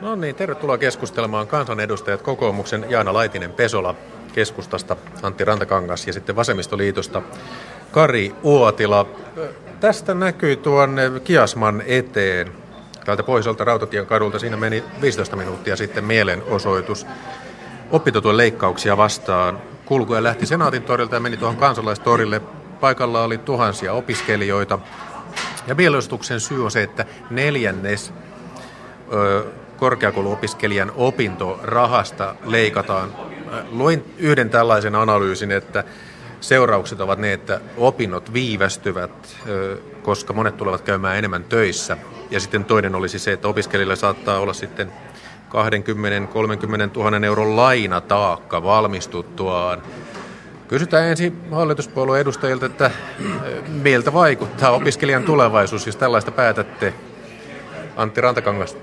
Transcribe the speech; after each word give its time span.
No 0.00 0.16
niin, 0.16 0.34
tervetuloa 0.34 0.78
keskustelemaan 0.78 1.46
kansanedustajat 1.46 2.22
kokoomuksen 2.22 2.86
Jaana 2.88 3.12
Laitinen 3.12 3.52
Pesola, 3.52 3.94
keskustasta 4.32 4.96
Antti 5.22 5.44
Rantakangas 5.44 6.06
ja 6.06 6.12
sitten 6.12 6.36
Vasemmistoliitosta 6.36 7.22
Kari 7.90 8.34
Uotila. 8.42 9.06
Tästä 9.80 10.14
näkyy 10.14 10.56
tuonne 10.56 11.10
Kiasman 11.24 11.82
eteen. 11.86 12.52
Täältä 13.04 13.22
pohjoiselta 13.22 13.64
Rautatien 13.64 14.06
kadulta 14.06 14.38
siinä 14.38 14.56
meni 14.56 14.84
15 15.00 15.36
minuuttia 15.36 15.76
sitten 15.76 16.04
mielenosoitus 16.04 17.06
opintotuen 17.90 18.36
leikkauksia 18.36 18.96
vastaan. 18.96 19.58
Kulkuja 19.84 20.22
lähti 20.22 20.46
Senaatin 20.46 20.82
torilta 20.82 21.16
ja 21.16 21.20
meni 21.20 21.36
tuohon 21.36 21.56
kansalaistorille. 21.56 22.40
Paikalla 22.80 23.24
oli 23.24 23.38
tuhansia 23.38 23.92
opiskelijoita. 23.92 24.78
Ja 25.66 25.74
mielenosoituksen 25.74 26.40
syy 26.40 26.64
on 26.64 26.70
se, 26.70 26.82
että 26.82 27.04
neljännes 27.30 28.12
korkeakouluopiskelijan 29.76 30.92
opintorahasta 30.94 32.34
leikataan. 32.44 33.12
Luin 33.70 34.14
yhden 34.18 34.50
tällaisen 34.50 34.94
analyysin, 34.94 35.52
että 35.52 35.84
seuraukset 36.40 37.00
ovat 37.00 37.18
ne, 37.18 37.32
että 37.32 37.60
opinnot 37.76 38.32
viivästyvät, 38.32 39.36
koska 40.02 40.32
monet 40.32 40.56
tulevat 40.56 40.80
käymään 40.80 41.16
enemmän 41.16 41.44
töissä. 41.44 41.96
Ja 42.30 42.40
sitten 42.40 42.64
toinen 42.64 42.94
olisi 42.94 43.18
se, 43.18 43.32
että 43.32 43.48
opiskelijoilla 43.48 43.96
saattaa 43.96 44.40
olla 44.40 44.52
sitten 44.52 44.92
20-30 45.48 45.52
000 46.96 47.26
euron 47.26 47.56
lainataakka 47.56 48.62
valmistuttuaan. 48.62 49.82
Kysytään 50.68 51.04
ensin 51.06 51.40
hallituspuolueen 51.50 52.20
edustajilta, 52.20 52.66
että 52.66 52.90
miltä 53.68 54.12
vaikuttaa 54.12 54.70
opiskelijan 54.70 55.24
tulevaisuus, 55.24 55.86
jos 55.86 55.96
tällaista 55.96 56.30
päätätte. 56.30 56.94
Antti 57.96 58.20
Rantakangas. 58.20 58.76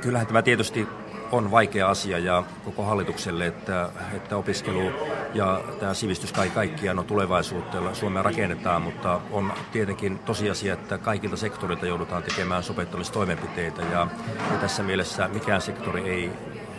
Kyllähän 0.00 0.26
tämä 0.26 0.42
tietysti 0.42 0.88
on 1.32 1.50
vaikea 1.50 1.88
asia 1.88 2.18
ja 2.18 2.42
koko 2.64 2.82
hallitukselle, 2.82 3.46
että, 3.46 3.88
että 4.16 4.36
opiskelu 4.36 4.90
ja 5.34 5.60
tämä 5.80 5.94
sivistys 5.94 6.32
kai 6.32 6.50
kaikkiaan 6.50 6.98
on 6.98 7.04
tulevaisuutta, 7.04 7.94
Suomea 7.94 8.22
rakennetaan, 8.22 8.82
mutta 8.82 9.20
on 9.30 9.52
tietenkin 9.72 10.18
tosiasia, 10.18 10.74
että 10.74 10.98
kaikilta 10.98 11.36
sektorilta 11.36 11.86
joudutaan 11.86 12.22
tekemään 12.22 12.62
sopeuttamistoimenpiteitä 12.62 13.82
ja, 13.82 14.06
ja 14.52 14.58
tässä 14.60 14.82
mielessä 14.82 15.28
mikään 15.28 15.60
sektori 15.60 16.10
ei, 16.10 16.30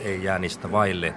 ei 0.01 0.23
jää 0.23 0.39
niistä 0.39 0.71
vaille. 0.71 1.13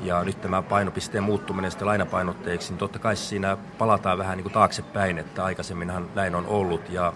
Ja 0.00 0.24
nyt 0.24 0.40
tämä 0.40 0.62
painopisteen 0.62 1.24
muuttuminen 1.24 1.70
sitten 1.70 1.88
lainapainotteeksi, 1.88 2.72
niin 2.72 2.78
totta 2.78 2.98
kai 2.98 3.16
siinä 3.16 3.56
palataan 3.78 4.18
vähän 4.18 4.36
niin 4.36 4.42
kuin 4.42 4.52
taaksepäin, 4.52 5.18
että 5.18 5.44
aikaisemminhan 5.44 6.10
näin 6.14 6.34
on 6.34 6.46
ollut 6.46 6.90
ja 6.90 7.12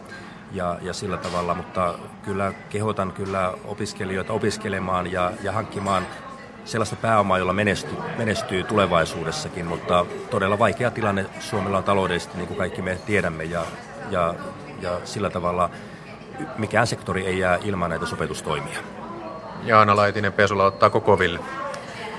ja, 0.57 0.79
ja 0.83 0.93
sillä 0.93 1.17
tavalla, 1.17 1.55
mutta 1.55 1.95
kyllä 2.25 2.53
kehotan 2.69 3.13
kyllä 3.13 3.53
opiskelijoita 3.65 4.33
opiskelemaan 4.33 5.13
ja, 5.13 5.33
ja 5.43 5.53
hankkimaan 5.53 6.07
sellaista 6.65 6.97
pääomaa, 6.97 7.39
jolla 7.39 7.53
menestyy, 7.53 7.99
menestyy 8.19 8.65
tulevaisuudessakin, 8.65 9.67
mutta 9.67 10.07
todella 10.31 10.59
vaikea 10.59 10.91
tilanne 10.91 11.27
Suomella 11.41 11.79
on 11.79 11.85
taloudellisesti, 11.85 12.37
niin 12.37 12.49
kuin 12.49 12.59
kaikki 12.59 12.83
me 12.83 12.99
tiedämme, 13.07 13.45
ja, 13.45 13.63
ja, 14.11 14.35
ja 14.81 15.01
sillä 15.05 15.31
tavalla 15.31 15.71
mikään 16.59 16.87
sektori 16.87 17.27
ei 17.27 17.39
jää 17.39 17.59
ilman 17.65 17.91
näitä 17.91 18.07
sopetustoimia. 18.07 18.79
Jaana 19.65 19.97
Laitinen 19.97 20.33
Pesola 20.33 20.65
ottaa 20.65 20.91
koville. 20.91 21.41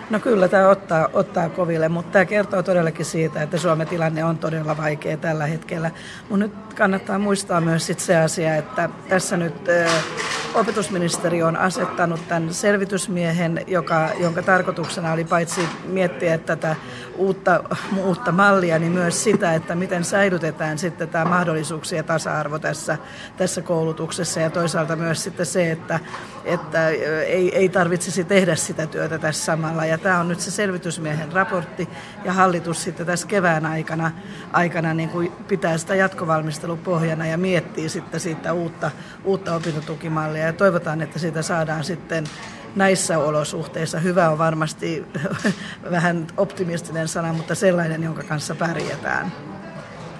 No 0.09 0.19
kyllä 0.19 0.47
tämä 0.47 0.69
ottaa, 0.69 1.09
ottaa 1.13 1.49
koville, 1.49 1.89
mutta 1.89 2.11
tämä 2.11 2.25
kertoo 2.25 2.63
todellakin 2.63 3.05
siitä, 3.05 3.41
että 3.41 3.57
Suomen 3.57 3.87
tilanne 3.87 4.23
on 4.23 4.37
todella 4.37 4.77
vaikea 4.77 5.17
tällä 5.17 5.45
hetkellä. 5.45 5.91
Mutta 6.29 6.45
nyt 6.45 6.73
kannattaa 6.75 7.19
muistaa 7.19 7.61
myös 7.61 7.87
sit 7.87 7.99
se 7.99 8.17
asia, 8.17 8.55
että 8.55 8.89
tässä 9.09 9.37
nyt 9.37 9.55
opetusministeri 10.53 11.43
on 11.43 11.57
asettanut 11.57 12.27
tämän 12.27 12.53
selvitysmiehen, 12.53 13.63
joka, 13.67 14.09
jonka 14.19 14.41
tarkoituksena 14.41 15.11
oli 15.11 15.23
paitsi 15.23 15.61
miettiä 15.85 16.37
tätä 16.37 16.75
uutta, 17.17 17.63
uutta 17.97 18.31
mallia, 18.31 18.79
niin 18.79 18.91
myös 18.91 19.23
sitä, 19.23 19.53
että 19.53 19.75
miten 19.75 20.03
säilytetään 20.03 20.77
sitten 20.77 21.09
tämä 21.09 21.25
mahdollisuuksien 21.25 22.05
tasa-arvo 22.05 22.59
tässä, 22.59 22.97
tässä 23.37 23.61
koulutuksessa 23.61 24.39
ja 24.39 24.49
toisaalta 24.49 24.95
myös 24.95 25.23
sitten 25.23 25.45
se, 25.45 25.71
että, 25.71 25.99
että 26.45 26.89
ei, 27.27 27.55
ei 27.55 27.69
tarvitsisi 27.69 28.23
tehdä 28.23 28.55
sitä 28.55 28.87
työtä 28.87 29.19
tässä 29.19 29.45
samalla. 29.45 29.85
Ja 29.85 29.97
tämä 29.97 30.19
on 30.19 30.27
nyt 30.27 30.39
se 30.39 30.51
selvitysmiehen 30.51 31.31
raportti 31.31 31.89
ja 32.23 32.33
hallitus 32.33 32.83
sitten 32.83 33.05
tässä 33.05 33.27
kevään 33.27 33.65
aikana, 33.65 34.11
aikana 34.53 34.93
niin 34.93 35.09
kuin 35.09 35.31
pitää 35.47 35.77
sitä 35.77 35.95
jatkovalmistelupohjana 35.95 37.27
ja 37.27 37.37
miettii 37.37 37.89
sitten 37.89 38.19
siitä 38.19 38.53
uutta, 38.53 38.91
uutta 39.23 39.55
opintotukimallia 39.55 40.36
ja 40.39 40.53
toivotaan, 40.53 41.01
että 41.01 41.19
siitä 41.19 41.41
saadaan 41.41 41.83
sitten 41.83 42.23
näissä 42.75 43.19
olosuhteissa. 43.19 43.99
Hyvä 43.99 44.29
on 44.29 44.37
varmasti 44.37 45.05
vähän 45.91 46.27
optimistinen 46.37 47.07
sana, 47.07 47.33
mutta 47.33 47.55
sellainen, 47.55 48.03
jonka 48.03 48.23
kanssa 48.23 48.55
pärjätään. 48.55 49.31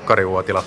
Kari 0.05 0.25
Uotila. 0.25 0.63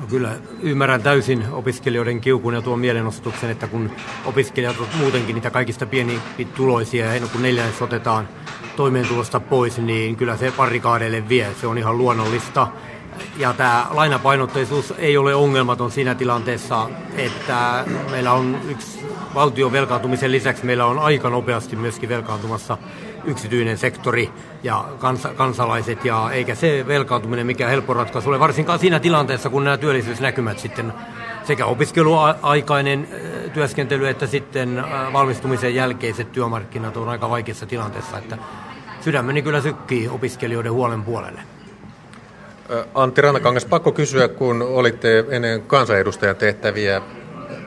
No 0.00 0.06
kyllä 0.06 0.30
ymmärrän 0.62 1.02
täysin 1.02 1.44
opiskelijoiden 1.52 2.20
kiukun 2.20 2.54
ja 2.54 2.62
tuon 2.62 2.78
mielenosoituksen, 2.78 3.50
että 3.50 3.66
kun 3.66 3.90
opiskelijat 4.24 4.78
ovat 4.78 4.96
muutenkin 4.98 5.34
niitä 5.34 5.50
kaikista 5.50 5.86
pienituloisia 5.86 7.14
ja 7.14 7.26
kun 7.32 7.42
neljännes 7.42 7.82
otetaan 7.82 8.28
toimeentulosta 8.76 9.40
pois, 9.40 9.78
niin 9.78 10.16
kyllä 10.16 10.36
se 10.36 10.50
parikaadeille 10.50 11.28
vie. 11.28 11.48
Se 11.60 11.66
on 11.66 11.78
ihan 11.78 11.98
luonnollista 11.98 12.66
ja 13.36 13.52
tämä 13.52 13.86
lainapainotteisuus 13.90 14.94
ei 14.98 15.16
ole 15.16 15.34
ongelmaton 15.34 15.90
siinä 15.90 16.14
tilanteessa, 16.14 16.88
että 17.16 17.84
meillä 18.10 18.32
on 18.32 18.60
yksi 18.68 19.06
valtion 19.34 19.72
velkaantumisen 19.72 20.32
lisäksi 20.32 20.66
meillä 20.66 20.86
on 20.86 20.98
aika 20.98 21.30
nopeasti 21.30 21.76
myöskin 21.76 22.08
velkaantumassa 22.08 22.78
yksityinen 23.24 23.78
sektori 23.78 24.30
ja 24.62 24.84
kans, 24.98 25.28
kansalaiset, 25.36 26.04
ja 26.04 26.30
eikä 26.32 26.54
se 26.54 26.84
velkaantuminen 26.88 27.46
mikä 27.46 27.68
helppo 27.68 27.94
ratkaisu 27.94 28.28
ole, 28.28 28.40
varsinkaan 28.40 28.78
siinä 28.78 29.00
tilanteessa, 29.00 29.50
kun 29.50 29.64
nämä 29.64 29.76
työllisyysnäkymät 29.76 30.58
sitten 30.58 30.92
sekä 31.44 31.66
opiskeluaikainen 31.66 33.08
työskentely 33.54 34.08
että 34.08 34.26
sitten 34.26 34.84
valmistumisen 35.12 35.74
jälkeiset 35.74 36.32
työmarkkinat 36.32 36.96
on 36.96 37.08
aika 37.08 37.30
vaikeassa 37.30 37.66
tilanteessa, 37.66 38.18
että 38.18 38.38
sydämeni 39.00 39.42
kyllä 39.42 39.60
sykkii 39.60 40.08
opiskelijoiden 40.08 40.72
huolen 40.72 41.02
puolelle. 41.02 41.57
Antti 42.94 43.20
Rannakangas, 43.20 43.64
pakko 43.64 43.92
kysyä, 43.92 44.28
kun 44.28 44.62
olitte 44.62 45.24
ennen 45.30 45.62
kansanedustajan 45.62 46.36
tehtäviä 46.36 47.02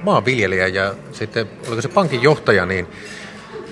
maanviljelijä 0.04 0.68
ja 0.68 0.94
sitten 1.12 1.50
oliko 1.68 1.82
se 1.82 1.88
pankin 1.88 2.24
johtaja, 2.24 2.66
niin 2.66 2.88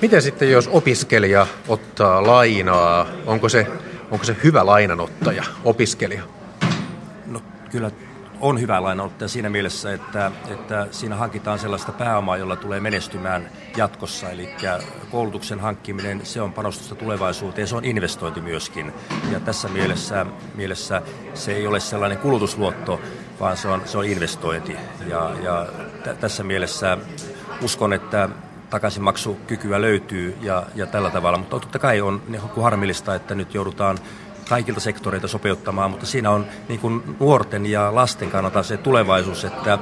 miten 0.01 0.21
sitten 0.21 0.51
jos 0.51 0.67
opiskelija 0.67 1.47
ottaa 1.67 2.27
lainaa, 2.27 3.07
onko 3.25 3.49
se, 3.49 3.67
onko 4.11 4.25
se 4.25 4.35
hyvä 4.43 4.65
lainanottaja, 4.65 5.43
opiskelija? 5.63 6.23
No 7.27 7.41
kyllä 7.71 7.91
on 8.41 8.59
hyvä 8.59 8.83
lainanottaja 8.83 9.27
siinä 9.27 9.49
mielessä, 9.49 9.93
että, 9.93 10.31
että 10.49 10.87
siinä 10.91 11.15
hankitaan 11.15 11.59
sellaista 11.59 11.91
pääomaa, 11.91 12.37
jolla 12.37 12.55
tulee 12.55 12.79
menestymään 12.79 13.49
jatkossa. 13.77 14.29
Eli 14.29 14.49
koulutuksen 15.11 15.59
hankkiminen, 15.59 16.25
se 16.25 16.41
on 16.41 16.53
panostusta 16.53 16.95
tulevaisuuteen, 16.95 17.67
se 17.67 17.75
on 17.75 17.85
investointi 17.85 18.41
myöskin. 18.41 18.93
Ja 19.31 19.39
tässä 19.39 19.67
mielessä, 19.67 20.25
mielessä 20.55 21.01
se 21.33 21.55
ei 21.55 21.67
ole 21.67 21.79
sellainen 21.79 22.17
kulutusluotto, 22.17 23.01
vaan 23.39 23.57
se 23.57 23.67
on, 23.67 23.81
se 23.85 23.97
on 23.97 24.05
investointi. 24.05 24.75
Ja, 25.07 25.31
ja 25.43 25.67
t- 26.03 26.19
tässä 26.19 26.43
mielessä 26.43 26.97
uskon, 27.61 27.93
että 27.93 28.29
takaisinmaksukykyä 28.69 29.81
löytyy 29.81 30.37
ja, 30.41 30.63
ja 30.75 30.85
tällä 30.85 31.09
tavalla, 31.09 31.37
mutta 31.37 31.59
totta 31.59 31.79
kai 31.79 32.01
on 32.01 32.21
niin 32.27 32.41
harmillista, 32.61 33.15
että 33.15 33.35
nyt 33.35 33.53
joudutaan 33.53 33.97
kaikilta 34.49 34.79
sektoreilta 34.79 35.27
sopeuttamaan, 35.27 35.91
mutta 35.91 36.05
siinä 36.05 36.29
on 36.29 36.45
niin 36.67 36.79
kuin 36.79 37.03
nuorten 37.19 37.65
ja 37.65 37.95
lasten 37.95 38.31
kannalta 38.31 38.63
se 38.63 38.77
tulevaisuus, 38.77 39.45
että 39.45 39.79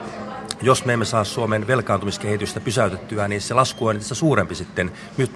jos 0.62 0.86
me 0.86 0.94
emme 0.94 1.06
saa 1.06 1.24
Suomen 1.24 1.68
velkaantumiskehitystä 1.68 2.60
pysäytettyä, 2.60 3.28
niin 3.28 3.42
se 3.42 3.54
lasku 3.54 3.88
on 3.88 3.96
itse 3.96 4.16
suurempi 4.16 4.56
sitten 4.56 4.92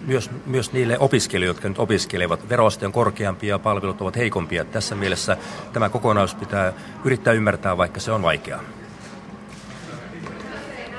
myös, 0.08 0.30
myös 0.46 0.74
niille 0.74 1.00
opiskelijoille, 1.00 1.56
jotka 1.56 1.70
nyt 1.70 1.80
opiskelevat. 1.80 2.50
Veroaste 2.50 2.86
on 2.86 2.92
korkeampi 2.92 3.48
ja 3.48 3.60
palvelut 3.60 4.02
ovat 4.02 4.16
heikompia. 4.16 4.66
Tässä 4.66 4.96
mielessä 4.96 5.38
tämä 5.74 5.90
kokonaisuus 5.90 6.40
pitää 6.40 6.74
yrittää 7.04 7.34
ymmärtää, 7.34 7.78
vaikka 7.78 8.00
se 8.00 8.12
on 8.12 8.22
vaikeaa. 8.22 8.62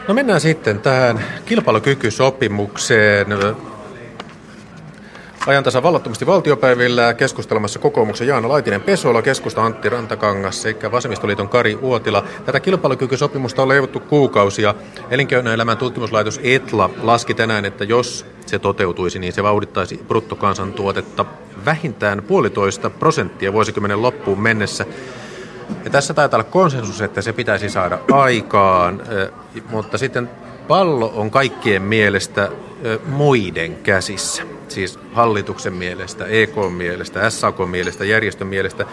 No 0.09 0.15
mennään 0.15 0.41
sitten 0.41 0.81
tähän 0.81 1.25
kilpailukykysopimukseen. 1.45 3.27
Ajantasa 5.47 5.83
vallattomasti 5.83 6.27
valtiopäivillä 6.27 7.15
keskustelemassa 7.15 7.79
kokoomuksen 7.79 8.29
Jaana 8.29 8.49
Laitinen 8.49 8.81
Pesola, 8.81 9.23
keskusta 9.23 9.65
Antti 9.65 9.89
Rantakangas 9.89 10.63
sekä 10.63 10.93
Vasemmistoliiton 10.93 11.49
Kari 11.49 11.75
Uotila. 11.75 12.25
Tätä 12.45 12.61
kilpailukykysopimusta 12.61 13.63
on 13.63 13.69
leivottu 13.69 14.01
kuukausia. 14.01 14.75
Elinkeinoelämän 15.11 15.77
tutkimuslaitos 15.77 16.41
ETLA 16.43 16.91
laski 17.03 17.35
tänään, 17.35 17.65
että 17.65 17.85
jos 17.85 18.27
se 18.47 18.59
toteutuisi, 18.59 19.19
niin 19.19 19.33
se 19.33 19.43
vauhdittaisi 19.43 20.01
bruttokansantuotetta 20.09 21.25
vähintään 21.65 22.23
puolitoista 22.23 22.91
prosenttia 22.91 23.53
vuosikymmenen 23.53 24.03
loppuun 24.03 24.41
mennessä. 24.41 24.87
Ja 25.85 25.91
tässä 25.91 26.15
taitaa 26.15 26.39
olla 26.39 26.51
konsensus, 26.51 27.01
että 27.01 27.23
se 27.23 27.33
pitäisi 27.33 27.69
saada 27.69 27.99
aikaan, 28.13 29.03
mutta 29.71 29.99
sitten 29.99 30.31
pallo 30.69 31.13
on 31.17 31.31
kaikkien 31.31 31.83
mielestä 31.83 32.49
muiden 33.07 33.77
käsissä. 33.77 34.43
Siis 34.75 34.99
hallituksen 35.13 35.73
mielestä, 35.73 36.27
EK 36.27 36.55
mielestä, 36.77 37.31
SAK 37.31 37.57
mielestä, 37.67 38.05
järjestön 38.05 38.47
mielestä. 38.47 38.87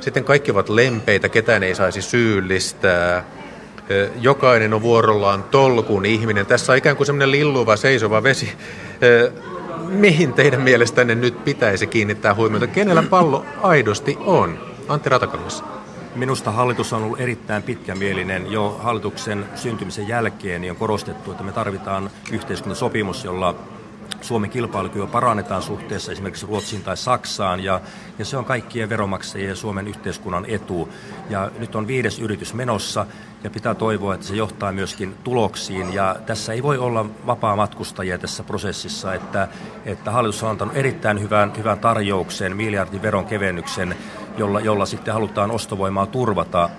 Sitten 0.00 0.24
kaikki 0.24 0.50
ovat 0.50 0.68
lempeitä, 0.68 1.28
ketään 1.28 1.62
ei 1.62 1.74
saisi 1.74 2.02
syyllistää. 2.02 3.24
Jokainen 4.20 4.74
on 4.74 4.82
vuorollaan 4.82 5.42
tolkun 5.42 6.06
ihminen. 6.06 6.46
Tässä 6.46 6.72
on 6.72 6.78
ikään 6.78 6.96
kuin 6.96 7.06
semmoinen 7.06 7.30
lilluva, 7.30 7.76
seisova 7.76 8.22
vesi. 8.22 8.52
Mihin 9.88 10.32
teidän 10.32 10.60
mielestänne 10.60 11.14
nyt 11.14 11.44
pitäisi 11.44 11.86
kiinnittää 11.86 12.34
huomiota? 12.34 12.66
Kenellä 12.66 13.02
pallo 13.02 13.44
aidosti 13.62 14.18
on? 14.20 14.58
Antti 14.88 15.08
Ratakangas. 15.08 15.64
Minusta 16.14 16.50
hallitus 16.50 16.92
on 16.92 17.02
ollut 17.02 17.20
erittäin 17.20 17.62
pitkämielinen. 17.62 18.52
Jo 18.52 18.80
hallituksen 18.82 19.44
syntymisen 19.54 20.08
jälkeen 20.08 20.60
niin 20.60 20.70
on 20.70 20.76
korostettu, 20.76 21.30
että 21.30 21.42
me 21.44 21.52
tarvitaan 21.52 22.10
yhteiskuntasopimus, 22.32 23.24
jolla 23.24 23.54
Suomen 24.20 24.50
kilpailukykyä 24.50 25.06
parannetaan 25.06 25.62
suhteessa 25.62 26.12
esimerkiksi 26.12 26.46
Ruotsiin 26.46 26.82
tai 26.82 26.96
Saksaan, 26.96 27.64
ja, 27.64 27.80
ja 28.18 28.24
se 28.24 28.36
on 28.36 28.44
kaikkien 28.44 28.88
veromaksajien 28.88 29.48
ja 29.48 29.56
Suomen 29.56 29.88
yhteiskunnan 29.88 30.44
etu. 30.48 30.88
Ja 31.30 31.50
nyt 31.58 31.74
on 31.74 31.86
viides 31.86 32.18
yritys 32.18 32.54
menossa, 32.54 33.06
ja 33.44 33.50
pitää 33.50 33.74
toivoa, 33.74 34.14
että 34.14 34.26
se 34.26 34.36
johtaa 34.36 34.72
myöskin 34.72 35.14
tuloksiin. 35.24 35.94
Ja 35.94 36.16
tässä 36.26 36.52
ei 36.52 36.62
voi 36.62 36.78
olla 36.78 37.06
vapaa 37.26 37.56
matkustajia 37.56 38.18
tässä 38.18 38.44
prosessissa, 38.44 39.14
että, 39.14 39.48
että 39.84 40.10
hallitus 40.10 40.42
on 40.42 40.50
antanut 40.50 40.76
erittäin 40.76 41.20
hyvän, 41.20 41.52
hyvän 41.56 41.78
tarjouksen, 41.78 42.56
miljardin 42.56 43.02
veron 43.02 43.26
kevennyksen, 43.26 43.96
jolla, 44.36 44.60
jolla 44.60 44.86
sitten 44.86 45.14
halutaan 45.14 45.50
ostovoimaa 45.50 46.06
turvata 46.06 46.70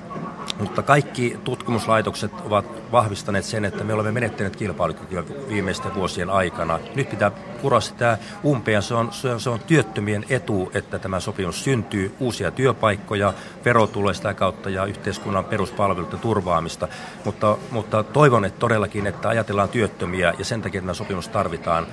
mutta 0.60 0.84
kaikki 0.84 1.38
tutkimuslaitokset 1.44 2.32
ovat 2.46 2.66
vahvistaneet 2.92 3.46
sen, 3.46 3.66
että 3.66 3.84
me 3.84 3.94
olemme 3.94 4.12
menettäneet 4.12 4.56
kilpailukykyä 4.56 5.24
viimeisten 5.50 5.96
vuosien 5.96 6.30
aikana. 6.30 6.80
Nyt 6.96 7.10
pitää 7.10 7.32
kuraa 7.62 7.82
sitä 7.82 8.18
umpea. 8.46 8.82
Se 8.82 8.94
on, 8.94 9.10
se 9.38 9.50
on, 9.50 9.60
työttömien 9.60 10.26
etu, 10.30 10.72
että 10.74 11.00
tämä 11.00 11.20
sopimus 11.20 11.64
syntyy. 11.64 12.16
Uusia 12.20 12.52
työpaikkoja, 12.52 13.34
verotuloja 13.66 14.14
sitä 14.14 14.34
kautta 14.34 14.70
ja 14.70 14.86
yhteiskunnan 14.86 15.46
peruspalveluiden 15.46 16.20
turvaamista. 16.20 16.88
Mutta, 17.26 17.58
mutta 17.72 18.04
toivon 18.04 18.46
että 18.46 18.60
todellakin, 18.60 19.08
että 19.08 19.30
ajatellaan 19.30 19.70
työttömiä 19.70 20.34
ja 20.38 20.46
sen 20.46 20.62
takia 20.62 20.82
tämä 20.82 20.94
sopimus 20.94 21.28
tarvitaan 21.28 21.88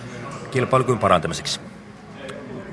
kilpailukyvyn 0.51 0.99
parantamiseksi 0.99 1.61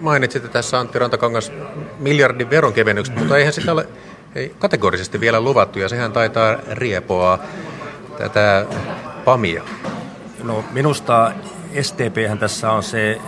mainitsitte 0.04 0.48
tässä 0.48 0.80
Antti 0.80 1.00
Rantakangas 1.00 1.52
miljardin 2.00 2.50
veronkevennykset, 2.50 3.16
mutta 3.16 3.38
eihän 3.38 3.54
sitä 3.54 3.72
ole 3.72 3.88
ei 4.36 4.56
kategorisesti 4.60 5.20
vielä 5.20 5.42
luvattu 5.42 5.80
ja 5.80 5.90
sehän 5.90 6.12
taitaa 6.12 6.58
riepoa 6.72 7.40
tätä 8.18 8.66
PAMia. 9.26 9.64
No 10.44 10.64
minusta 10.72 11.32
STP 11.82 12.40
tässä 12.40 12.72
on 12.72 12.84
se 12.84 13.22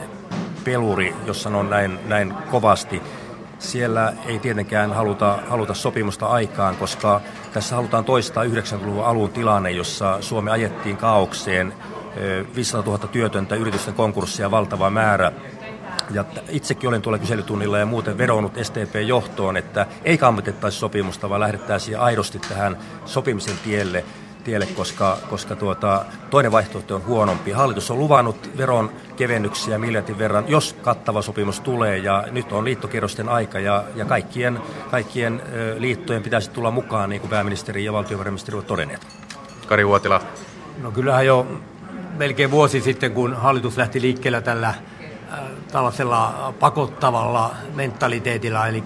peluri, 0.64 1.16
jos 1.26 1.44
sanon 1.44 1.70
näin, 1.70 2.00
näin 2.08 2.34
kovasti. 2.52 3.02
Siellä 3.60 4.14
ei 4.26 4.40
tietenkään 4.40 4.94
haluta, 4.94 5.40
haluta 5.48 5.74
sopimusta 5.74 6.26
aikaan, 6.26 6.76
koska 6.76 7.22
tässä 7.54 7.76
halutaan 7.76 8.06
toistaa 8.06 8.44
90-luvun 8.44 9.06
alun 9.06 9.30
tilanne, 9.30 9.72
jossa 9.72 10.18
Suomi 10.22 10.52
ajettiin 10.52 10.98
kaaukseen, 10.98 11.74
500 12.56 12.94
000 12.94 13.08
työtöntä, 13.08 13.56
yritysten 13.56 13.94
konkurssia 13.94 14.52
valtava 14.52 14.90
määrä 14.90 15.32
ja 16.12 16.26
itsekin 16.50 16.90
olen 16.90 17.02
tuolla 17.02 17.20
kyselytunnilla 17.20 17.78
ja 17.78 17.86
muuten 17.86 18.18
vedonnut 18.18 18.54
STP-johtoon, 18.62 19.58
että 19.58 19.86
ei 20.04 20.18
kammitettaisi 20.18 20.80
sopimusta, 20.80 21.30
vaan 21.30 21.42
lähdettäisiin 21.42 22.00
aidosti 22.00 22.40
tähän 22.40 22.78
sopimisen 23.06 23.56
tielle, 23.64 24.06
tielle 24.44 24.66
koska, 24.66 25.18
koska 25.30 25.56
tuota, 25.56 26.06
toinen 26.30 26.52
vaihtoehto 26.52 26.96
on 26.96 27.06
huonompi. 27.06 27.52
Hallitus 27.52 27.92
on 27.92 28.00
luvannut 28.00 28.58
veron 28.58 28.92
kevennyksiä 29.16 29.78
miljardin 29.78 30.18
verran, 30.18 30.46
jos 30.48 30.76
kattava 30.82 31.22
sopimus 31.22 31.60
tulee, 31.60 31.98
ja 31.98 32.24
nyt 32.32 32.52
on 32.52 32.66
liittokierrosten 32.66 33.30
aika, 33.30 33.60
ja, 33.60 33.84
ja 33.96 34.06
kaikkien, 34.06 34.60
kaikkien 34.92 35.42
liittojen 35.78 36.24
pitäisi 36.24 36.52
tulla 36.52 36.72
mukaan, 36.72 37.10
niin 37.10 37.20
kuin 37.20 37.30
pääministeri 37.30 37.86
ja 37.86 37.94
valtiovarainministeri 37.94 38.56
ovat 38.56 38.68
todenneet. 38.68 39.08
Kari 39.68 39.84
Huotila. 39.84 40.22
No 40.82 40.92
kyllähän 40.92 41.26
jo 41.26 41.48
melkein 42.18 42.52
vuosi 42.52 42.82
sitten, 42.82 43.12
kun 43.12 43.34
hallitus 43.34 43.78
lähti 43.78 44.02
liikkeellä 44.02 44.42
tällä 44.42 44.74
tällaisella 45.72 46.54
pakottavalla 46.60 47.56
mentaliteetilla, 47.76 48.68
eli 48.68 48.84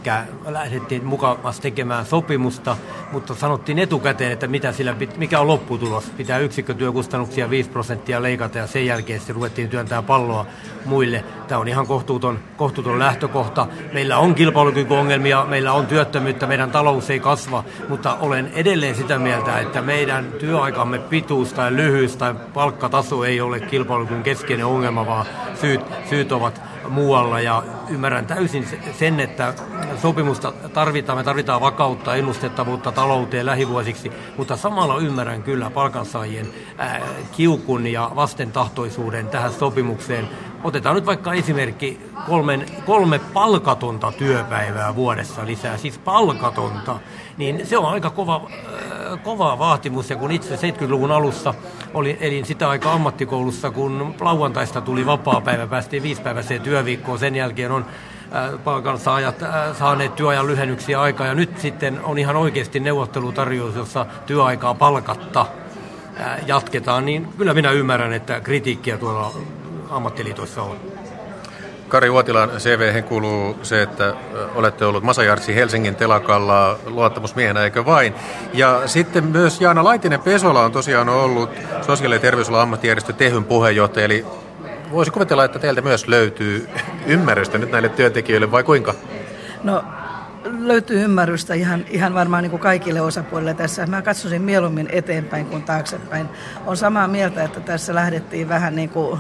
lähdettiin 0.48 1.06
mukavasti 1.06 1.62
tekemään 1.62 2.06
sopimusta, 2.06 2.78
mutta 3.12 3.36
sanottiin 3.36 3.80
etukäteen, 3.80 4.32
että 4.32 4.48
mitä 4.48 4.72
sillä, 4.72 4.96
mikä 5.18 5.40
on 5.40 5.48
lopputulos. 5.48 6.04
Pitää 6.18 6.38
yksikkötyökustannuksia 6.38 7.50
5 7.50 7.70
prosenttia 7.70 8.22
leikata 8.22 8.58
ja 8.58 8.68
sen 8.68 8.86
jälkeen 8.86 9.20
sitten 9.20 9.36
ruvettiin 9.36 9.70
työntää 9.70 10.02
palloa 10.02 10.46
muille. 10.86 11.24
Tämä 11.50 11.62
on 11.62 11.68
ihan 11.68 11.88
kohtuuton, 11.88 12.40
kohtuuton 12.58 13.00
lähtökohta. 13.00 13.68
Meillä 13.94 14.18
on 14.18 14.36
kilpailukykyongelmia, 14.36 15.46
meillä 15.46 15.74
on 15.74 15.88
työttömyyttä, 15.88 16.48
meidän 16.48 16.72
talous 16.72 17.10
ei 17.10 17.20
kasva, 17.20 17.64
mutta 17.90 18.18
olen 18.20 18.52
edelleen 18.54 18.96
sitä 18.96 19.20
mieltä, 19.20 19.60
että 19.60 19.82
meidän 19.82 20.32
työaikamme 20.40 21.00
pituus 21.00 21.54
tai 21.54 21.76
lyhyys 21.76 22.18
tai 22.18 22.36
palkkataso 22.54 23.24
ei 23.24 23.42
ole 23.42 23.60
kilpailukyvyn 23.60 24.24
keskeinen 24.24 24.66
ongelma, 24.66 25.06
vaan 25.06 25.26
syyt, 25.62 25.82
syyt 26.10 26.32
ovat 26.32 26.62
muualla 26.90 27.40
ja 27.40 27.64
ymmärrän 27.90 28.26
täysin 28.26 28.68
sen, 28.92 29.20
että 29.20 29.54
sopimusta 30.02 30.54
tarvitaan, 30.74 31.18
me 31.18 31.24
tarvitaan 31.24 31.62
vakautta, 31.62 32.16
ennustettavuutta 32.16 32.92
talouteen 32.92 33.46
lähivuosiksi, 33.46 34.12
mutta 34.38 34.58
samalla 34.58 34.98
ymmärrän 34.98 35.44
kyllä 35.44 35.70
palkansaajien 35.70 36.48
kiukun 37.32 37.88
ja 37.88 38.12
vastentahtoisuuden 38.16 39.28
tähän 39.28 39.52
sopimukseen. 39.54 40.30
Otetaan 40.64 40.96
nyt 40.96 41.06
vaikka 41.06 41.34
esimerkki 41.34 42.00
kolmen, 42.28 42.66
kolme 42.86 43.20
palkatonta 43.20 44.12
työpäivää 44.12 44.96
vuodessa 44.96 45.46
lisää, 45.46 45.78
siis 45.78 45.98
palkatonta, 45.98 47.00
niin 47.38 47.68
se 47.68 47.78
on 47.78 47.86
aika 47.86 48.10
kova, 48.10 48.42
äh, 48.46 49.24
kova 49.24 49.60
vaatimus. 49.60 50.10
Ja 50.10 50.16
kun 50.16 50.32
itse 50.32 50.56
70-luvun 50.56 51.12
alussa 51.12 51.54
oli, 51.94 52.18
elin 52.22 52.46
sitä 52.46 52.70
aikaa 52.70 52.94
ammattikoulussa, 52.94 53.72
kun 53.72 54.16
lauantaista 54.22 54.82
tuli 54.82 55.06
vapaa 55.06 55.42
päivä, 55.42 55.68
päästiin 55.68 56.04
viisipäiväiseen 56.04 56.62
työviikkoon, 56.62 57.20
sen 57.20 57.36
jälkeen 57.36 57.72
on 57.72 57.86
äh, 58.36 58.64
palkansaajat 58.64 59.44
äh, 59.44 59.78
saaneet 59.78 60.16
työajan 60.16 60.48
lyhennyksiä 60.48 61.02
aikaa. 61.02 61.28
Ja 61.28 61.36
nyt 61.36 61.60
sitten 61.60 62.00
on 62.04 62.18
ihan 62.18 62.36
oikeasti 62.36 62.80
neuvottelutarjous, 62.80 63.76
jossa 63.76 64.06
työaikaa 64.26 64.74
palkatta 64.74 65.46
jatketaan, 66.48 67.06
niin 67.06 67.28
kyllä 67.38 67.54
minä 67.54 67.72
ymmärrän, 67.72 68.14
että 68.14 68.40
kritiikkiä 68.40 68.98
tuolla 68.98 69.32
ammattiliitoissa 69.90 70.62
on. 70.62 70.78
Kari 71.88 72.10
Uotilan 72.10 72.50
CV 72.58 73.04
kuuluu 73.04 73.60
se, 73.64 73.82
että 73.82 74.14
olette 74.56 74.86
ollut 74.86 75.04
Masajartsi 75.04 75.56
Helsingin 75.56 75.96
telakalla 75.96 76.80
luottamusmiehenä, 76.86 77.64
eikö 77.64 77.86
vain? 77.86 78.14
Ja 78.54 78.82
sitten 78.86 79.24
myös 79.24 79.62
Jaana 79.62 79.84
Laitinen 79.84 80.20
Pesola 80.20 80.66
on 80.66 80.72
tosiaan 80.72 81.10
ollut 81.10 81.50
sosiaali- 81.82 82.16
ja 82.16 82.20
terveysalan 82.20 82.62
ammattijärjestö 82.62 83.14
Tehyn 83.14 83.44
puheenjohtaja, 83.44 84.06
eli 84.06 84.26
voisi 84.92 85.12
kuvitella, 85.12 85.46
että 85.46 85.60
teiltä 85.60 85.82
myös 85.82 86.08
löytyy 86.08 86.70
ymmärrystä 87.06 87.58
nyt 87.58 87.72
näille 87.72 87.90
työntekijöille, 87.90 88.52
vai 88.52 88.64
kuinka? 88.64 88.94
No 89.64 89.84
löytyy 90.60 91.04
ymmärrystä 91.04 91.54
ihan, 91.54 91.86
ihan 91.90 92.14
varmaan 92.14 92.44
niin 92.44 92.52
kuin 92.52 92.62
kaikille 92.62 93.02
osapuolille 93.02 93.54
tässä. 93.54 93.86
Mä 93.86 94.02
katsoisin 94.02 94.42
mieluummin 94.42 94.90
eteenpäin 94.92 95.46
kuin 95.46 95.64
taaksepäin. 95.64 96.30
On 96.66 96.78
samaa 96.78 97.08
mieltä, 97.08 97.44
että 97.44 97.60
tässä 97.60 97.96
lähdettiin 97.96 98.50
vähän 98.50 98.76
niin 98.76 98.90
kuin 98.90 99.20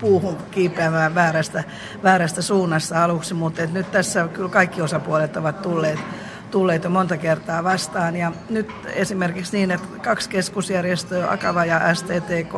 puuhun 0.00 0.36
kiipeämään 0.50 1.14
väärästä, 1.14 1.64
väärästä 2.02 2.42
suunnasta 2.42 3.04
aluksi, 3.04 3.34
mutta 3.34 3.66
nyt 3.66 3.90
tässä 3.90 4.28
kyllä 4.28 4.48
kaikki 4.48 4.82
osapuolet 4.82 5.36
ovat 5.36 5.62
tulleet 5.62 5.98
tulleet 6.50 6.84
jo 6.84 6.90
monta 6.90 7.16
kertaa 7.16 7.64
vastaan. 7.64 8.16
Ja 8.16 8.32
nyt 8.50 8.70
esimerkiksi 8.94 9.56
niin, 9.56 9.70
että 9.70 9.86
kaksi 10.02 10.28
keskusjärjestöä, 10.28 11.30
Akava 11.30 11.64
ja 11.64 11.94
STTK, 11.94 12.54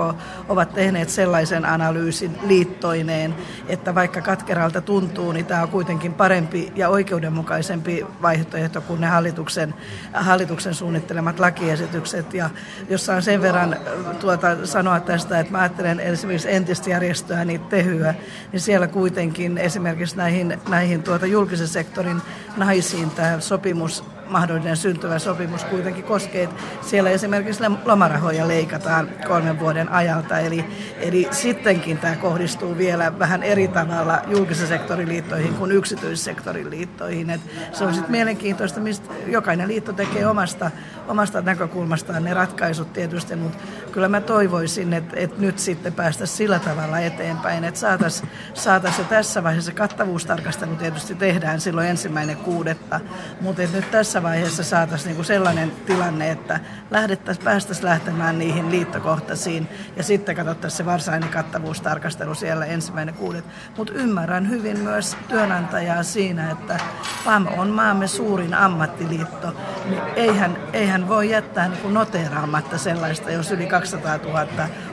ovat 0.48 0.74
tehneet 0.74 1.08
sellaisen 1.08 1.64
analyysin 1.64 2.38
liittoineen, 2.42 3.34
että 3.68 3.94
vaikka 3.94 4.20
katkeralta 4.20 4.80
tuntuu, 4.80 5.32
niin 5.32 5.46
tämä 5.46 5.62
on 5.62 5.68
kuitenkin 5.68 6.14
parempi 6.14 6.72
ja 6.76 6.88
oikeudenmukaisempi 6.88 8.06
vaihtoehto 8.22 8.80
kuin 8.80 9.00
ne 9.00 9.06
hallituksen, 9.06 9.74
hallituksen 10.12 10.74
suunnittelemat 10.74 11.40
lakiesitykset. 11.40 12.34
Ja 12.34 12.50
jos 12.88 13.06
saan 13.06 13.22
sen 13.22 13.42
verran 13.42 13.76
tuota, 14.20 14.66
sanoa 14.66 15.00
tästä, 15.00 15.40
että 15.40 15.52
mä 15.52 15.58
ajattelen 15.58 16.00
esimerkiksi 16.00 16.52
entistä 16.52 16.90
järjestöä, 16.90 17.44
niin 17.44 17.60
tehyä, 17.60 18.14
niin 18.52 18.60
siellä 18.60 18.86
kuitenkin 18.86 19.58
esimerkiksi 19.58 20.16
näihin, 20.16 20.58
näihin 20.68 21.02
tuota 21.02 21.26
julkisen 21.26 21.68
sektorin 21.68 22.22
naisiin 22.56 23.10
tämä 23.10 23.40
sopimus 23.40 23.81
sopimus, 23.88 24.11
mahdollinen 24.26 24.76
syntyvä 24.76 25.18
sopimus 25.18 25.64
kuitenkin 25.64 26.04
koskee. 26.04 26.48
Siellä 26.80 27.10
esimerkiksi 27.10 27.62
lomarahoja 27.84 28.48
leikataan 28.48 29.08
kolmen 29.26 29.60
vuoden 29.60 29.88
ajalta, 29.88 30.38
eli, 30.38 30.64
eli 31.00 31.28
sittenkin 31.30 31.98
tämä 31.98 32.16
kohdistuu 32.16 32.78
vielä 32.78 33.18
vähän 33.18 33.42
eri 33.42 33.68
tavalla 33.68 34.18
julkisen 34.26 34.66
sektorin 34.66 35.08
liittoihin 35.08 35.54
kuin 35.54 35.72
yksityissektorin 35.72 36.70
liittoihin. 36.70 37.30
Et 37.30 37.40
se 37.72 37.84
on 37.84 37.94
sitten 37.94 38.10
mielenkiintoista, 38.12 38.80
mistä 38.80 39.14
jokainen 39.26 39.68
liitto 39.68 39.92
tekee 39.92 40.26
omasta, 40.26 40.70
omasta 41.08 41.42
näkökulmastaan 41.42 42.24
ne 42.24 42.34
ratkaisut 42.34 42.92
tietysti, 42.92 43.36
mutta 43.36 43.58
kyllä 43.92 44.08
mä 44.08 44.20
toivoisin, 44.20 44.92
että, 44.92 45.16
että 45.16 45.40
nyt 45.40 45.58
sitten 45.58 45.92
päästä 45.92 46.26
sillä 46.26 46.58
tavalla 46.58 46.98
eteenpäin, 46.98 47.64
että 47.64 47.80
saataisiin 47.80 48.30
saatais 48.54 48.98
jo 48.98 49.04
tässä 49.04 49.42
vaiheessa 49.42 49.72
kattavuustarkastelu 49.72 50.74
tietysti 50.74 51.14
tehdään 51.14 51.60
silloin 51.60 51.88
ensimmäinen 51.88 52.36
kuudetta, 52.36 53.00
mutta 53.40 53.62
nyt 53.72 53.90
tässä 53.90 54.11
vaiheessa 54.22 54.62
saataisiin 54.62 55.06
niinku 55.08 55.22
sellainen 55.22 55.70
tilanne, 55.70 56.30
että 56.30 56.60
lähdettäisiin, 56.90 57.44
päästäisiin 57.44 57.86
lähtemään 57.86 58.38
niihin 58.38 58.70
liittokohtaisiin 58.70 59.68
ja 59.96 60.02
sitten 60.02 60.36
katsottaisiin 60.36 60.78
se 60.78 60.84
varsinainen 60.84 61.28
kattavuustarkastelu 61.28 62.34
siellä 62.34 62.66
ensimmäinen 62.66 63.14
kuudet. 63.14 63.44
Mutta 63.76 63.92
ymmärrän 63.92 64.48
hyvin 64.48 64.78
myös 64.78 65.16
työnantajaa 65.28 66.02
siinä, 66.02 66.50
että 66.50 66.80
PAM 67.24 67.46
on 67.56 67.68
maamme 67.68 68.06
suurin 68.06 68.54
ammattiliitto, 68.54 69.54
niin 69.84 70.02
eihän, 70.16 70.56
eihän 70.72 71.08
voi 71.08 71.30
jättää 71.30 71.68
niin 71.68 71.94
noteeraamatta 71.94 72.78
sellaista, 72.78 73.30
jos 73.30 73.52
yli 73.52 73.66
200 73.66 74.16
000 74.16 74.46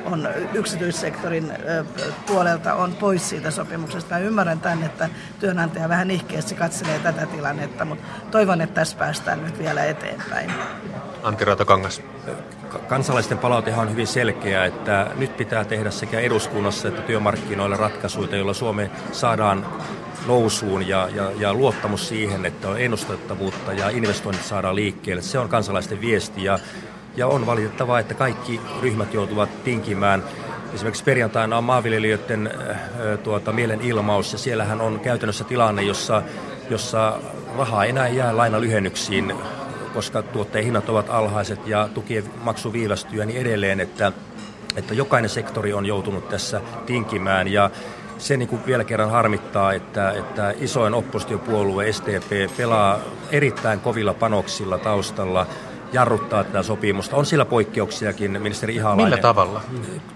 on 0.05 0.29
yksityissektorin 0.53 1.53
puolelta 2.27 2.73
on 2.73 2.95
pois 2.95 3.29
siitä 3.29 3.51
sopimuksesta. 3.51 4.15
Mä 4.15 4.19
ymmärrän 4.19 4.59
tämän, 4.59 4.83
että 4.83 5.09
työnantaja 5.39 5.89
vähän 5.89 6.11
ihkeästi 6.11 6.55
katselee 6.55 6.99
tätä 6.99 7.25
tilannetta, 7.25 7.85
mutta 7.85 8.03
toivon, 8.31 8.61
että 8.61 8.75
tässä 8.75 8.97
nyt 9.35 9.59
vielä 9.59 9.85
eteenpäin. 9.85 10.51
Antti 11.23 11.45
Rautakangas. 11.45 12.01
Kansalaisten 12.87 13.37
palautehan 13.37 13.87
on 13.87 13.91
hyvin 13.91 14.07
selkeä, 14.07 14.65
että 14.65 15.07
nyt 15.15 15.37
pitää 15.37 15.65
tehdä 15.65 15.91
sekä 15.91 16.19
eduskunnassa 16.19 16.87
että 16.87 17.01
työmarkkinoilla 17.01 17.77
ratkaisuja, 17.77 18.35
joilla 18.35 18.53
Suomi 18.53 18.91
saadaan 19.11 19.65
nousuun 20.27 20.87
ja, 20.87 21.09
ja, 21.15 21.31
ja 21.39 21.53
luottamus 21.53 22.07
siihen, 22.07 22.45
että 22.45 22.69
on 22.69 22.81
ennustettavuutta 22.81 23.73
ja 23.73 23.89
investoinnit 23.89 24.45
saadaan 24.45 24.75
liikkeelle. 24.75 25.21
Se 25.21 25.39
on 25.39 25.49
kansalaisten 25.49 26.01
viesti 26.01 26.43
ja, 26.43 26.59
ja 27.15 27.27
on 27.27 27.45
valitettavaa, 27.45 27.99
että 27.99 28.13
kaikki 28.13 28.61
ryhmät 28.81 29.13
joutuvat 29.13 29.63
tinkimään. 29.63 30.23
Esimerkiksi 30.73 31.03
perjantaina 31.03 31.57
on 31.57 31.63
maanviljelijöiden 31.63 32.47
äh, 32.69 32.77
tuota, 33.23 33.51
mielenilmaus 33.51 34.33
ja 34.33 34.39
siellähän 34.39 34.81
on 34.81 34.99
käytännössä 34.99 35.43
tilanne, 35.43 35.81
jossa, 35.81 36.21
jossa 36.69 37.19
rahaa 37.57 37.85
enää 37.85 38.07
jää 38.07 38.37
lainalyhennyksiin 38.37 39.33
koska 39.93 40.21
tuotteen 40.21 40.65
hinnat 40.65 40.89
ovat 40.89 41.09
alhaiset 41.09 41.67
ja 41.67 41.89
tukien 41.93 42.23
maksu 42.43 42.73
viivästyy 42.73 43.19
ja 43.19 43.25
niin 43.25 43.41
edelleen, 43.41 43.79
että, 43.79 44.11
että 44.75 44.93
jokainen 44.93 45.29
sektori 45.29 45.73
on 45.73 45.85
joutunut 45.85 46.29
tässä 46.29 46.61
tinkimään. 46.85 47.47
Ja 47.47 47.69
se 48.17 48.37
niin 48.37 48.49
kuin 48.49 48.65
vielä 48.65 48.83
kerran 48.83 49.09
harmittaa, 49.09 49.73
että, 49.73 50.11
että 50.11 50.53
isoin 50.59 50.93
oppositiopuolue 50.93 51.91
STP 51.93 52.57
pelaa 52.57 52.99
erittäin 53.31 53.79
kovilla 53.79 54.13
panoksilla 54.13 54.77
taustalla 54.77 55.47
jarruttaa 55.93 56.43
tätä 56.43 56.63
sopimusta. 56.63 57.15
On 57.15 57.25
sillä 57.25 57.45
poikkeuksiakin, 57.45 58.41
ministeri 58.41 58.75
Ihalainen. 58.75 59.05
Millä 59.05 59.21
tavalla? 59.21 59.61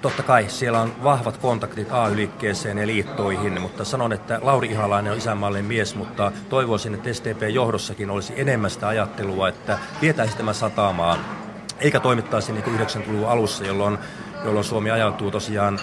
Totta 0.01 0.23
kai 0.23 0.45
siellä 0.47 0.81
on 0.81 0.93
vahvat 1.03 1.37
kontaktit 1.37 1.87
AY-liikkeeseen 1.91 2.77
ja 2.77 2.87
liittoihin, 2.87 3.61
mutta 3.61 3.85
sanon, 3.85 4.13
että 4.13 4.39
Lauri 4.41 4.67
Ihalainen 4.67 5.11
on 5.11 5.17
isänmaallinen 5.17 5.65
mies, 5.65 5.95
mutta 5.95 6.31
toivoisin, 6.49 6.93
että 6.93 7.13
STP-johdossakin 7.13 8.09
olisi 8.09 8.33
enemmän 8.35 8.71
sitä 8.71 8.87
ajattelua, 8.87 9.49
että 9.49 9.79
vietäisi 10.01 10.37
tämä 10.37 10.53
satamaan, 10.53 11.19
eikä 11.79 11.99
toimittaisi 11.99 12.51
niin 12.51 12.63
kuin 12.63 12.79
90-luvun 12.79 13.29
alussa, 13.29 13.65
jolloin 13.65 13.97
jolloin 14.45 14.63
Suomi 14.63 14.91
ajautui 14.91 15.31
tosiaan, 15.31 15.79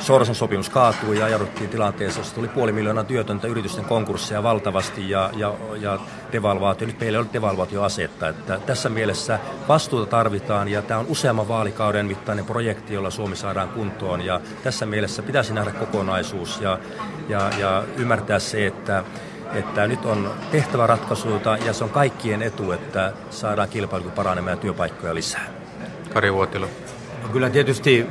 Sorosan 0.00 0.34
sopimus 0.34 0.70
kaatui 0.70 1.18
ja 1.18 1.26
ajauduttiin 1.26 1.70
tilanteessa, 1.70 2.20
jossa 2.20 2.34
tuli 2.34 2.48
puoli 2.48 2.72
miljoonaa 2.72 3.04
työtöntä 3.04 3.46
yritysten 3.46 3.84
konkursseja 3.84 4.42
valtavasti 4.42 5.10
ja, 5.10 5.30
ja, 5.36 5.54
ja 5.80 5.98
devalvaatio. 6.32 6.86
Nyt 6.86 7.00
meillä 7.00 7.16
ei 7.16 7.20
ole 7.20 7.28
devalvaatioasetta. 7.32 8.28
Että 8.28 8.60
tässä 8.66 8.88
mielessä 8.88 9.38
vastuuta 9.68 10.06
tarvitaan 10.06 10.68
ja 10.68 10.82
tämä 10.82 11.00
on 11.00 11.06
useamman 11.08 11.48
vaalikauden 11.48 12.06
mittainen 12.06 12.44
projekti, 12.44 12.94
jolla 12.94 13.10
Suomi 13.10 13.36
saadaan 13.36 13.68
kuntoon 13.68 14.20
ja 14.20 14.40
tässä 14.64 14.86
mielessä 14.86 15.22
pitäisi 15.22 15.54
nähdä 15.54 15.70
kokonaisuus 15.70 16.60
ja, 16.60 16.78
ja, 17.28 17.50
ja 17.58 17.84
ymmärtää 17.96 18.38
se, 18.38 18.66
että 18.66 19.04
että 19.54 19.86
nyt 19.86 20.04
on 20.04 20.30
tehtävä 20.52 20.86
ratkaisuita 20.86 21.56
ja 21.56 21.72
se 21.72 21.84
on 21.84 21.90
kaikkien 21.90 22.42
etu, 22.42 22.72
että 22.72 23.12
saadaan 23.30 23.68
kilpailu 23.68 24.10
paranemaan 24.10 24.56
ja 24.56 24.60
työpaikkoja 24.60 25.14
lisää. 25.14 25.46
Kari 26.12 26.32
Vuotila. 26.32 26.66
Kyllä 27.32 27.50
tietysti 27.50 28.06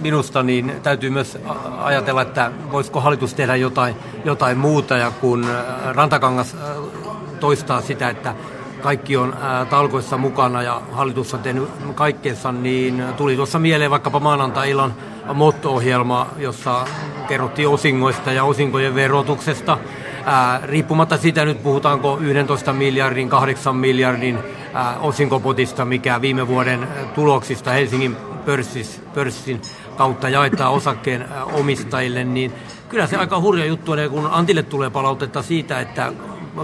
minusta 0.00 0.42
niin 0.42 0.72
täytyy 0.82 1.10
myös 1.10 1.38
ajatella, 1.78 2.22
että 2.22 2.50
voisiko 2.72 3.00
hallitus 3.00 3.34
tehdä 3.34 3.56
jotain, 3.56 3.96
jotain 4.24 4.58
muuta 4.58 4.96
ja 4.96 5.10
kun 5.10 5.46
Rantakangas 5.94 6.56
toistaa 7.40 7.80
sitä, 7.80 8.08
että 8.08 8.34
kaikki 8.82 9.16
on 9.16 9.36
talkoissa 9.70 10.18
mukana 10.18 10.62
ja 10.62 10.82
hallitus 10.92 11.34
on 11.34 11.40
tehnyt 11.40 11.68
kaikkeensa, 11.94 12.52
niin 12.52 13.04
tuli 13.16 13.36
tuossa 13.36 13.58
mieleen 13.58 13.90
vaikkapa 13.90 14.20
maanantai-illan 14.20 14.94
motto-ohjelma, 15.34 16.26
jossa 16.38 16.84
kerrottiin 17.28 17.68
osingoista 17.68 18.32
ja 18.32 18.44
osinkojen 18.44 18.94
verotuksesta. 18.94 19.78
Ää, 20.24 20.60
riippumatta 20.64 21.16
siitä 21.16 21.44
nyt 21.44 21.62
puhutaanko 21.62 22.18
11 22.20 22.72
miljardin, 22.72 23.28
8 23.28 23.76
miljardin 23.76 24.38
ää, 24.74 24.98
osinkopotista, 24.98 25.84
mikä 25.84 26.20
viime 26.20 26.48
vuoden 26.48 26.88
tuloksista 27.14 27.70
Helsingin 27.70 28.16
pörssis, 28.48 29.02
pörssin 29.14 29.60
kautta 29.96 30.28
jaetaan 30.28 30.72
osakkeen 30.72 31.28
omistajille, 31.52 32.24
niin 32.24 32.52
kyllä 32.88 33.06
se 33.06 33.16
aika 33.16 33.40
hurja 33.40 33.64
juttu 33.66 33.92
on, 33.92 33.98
kun 34.10 34.26
Antille 34.26 34.62
tulee 34.62 34.90
palautetta 34.90 35.42
siitä, 35.42 35.80
että 35.80 36.12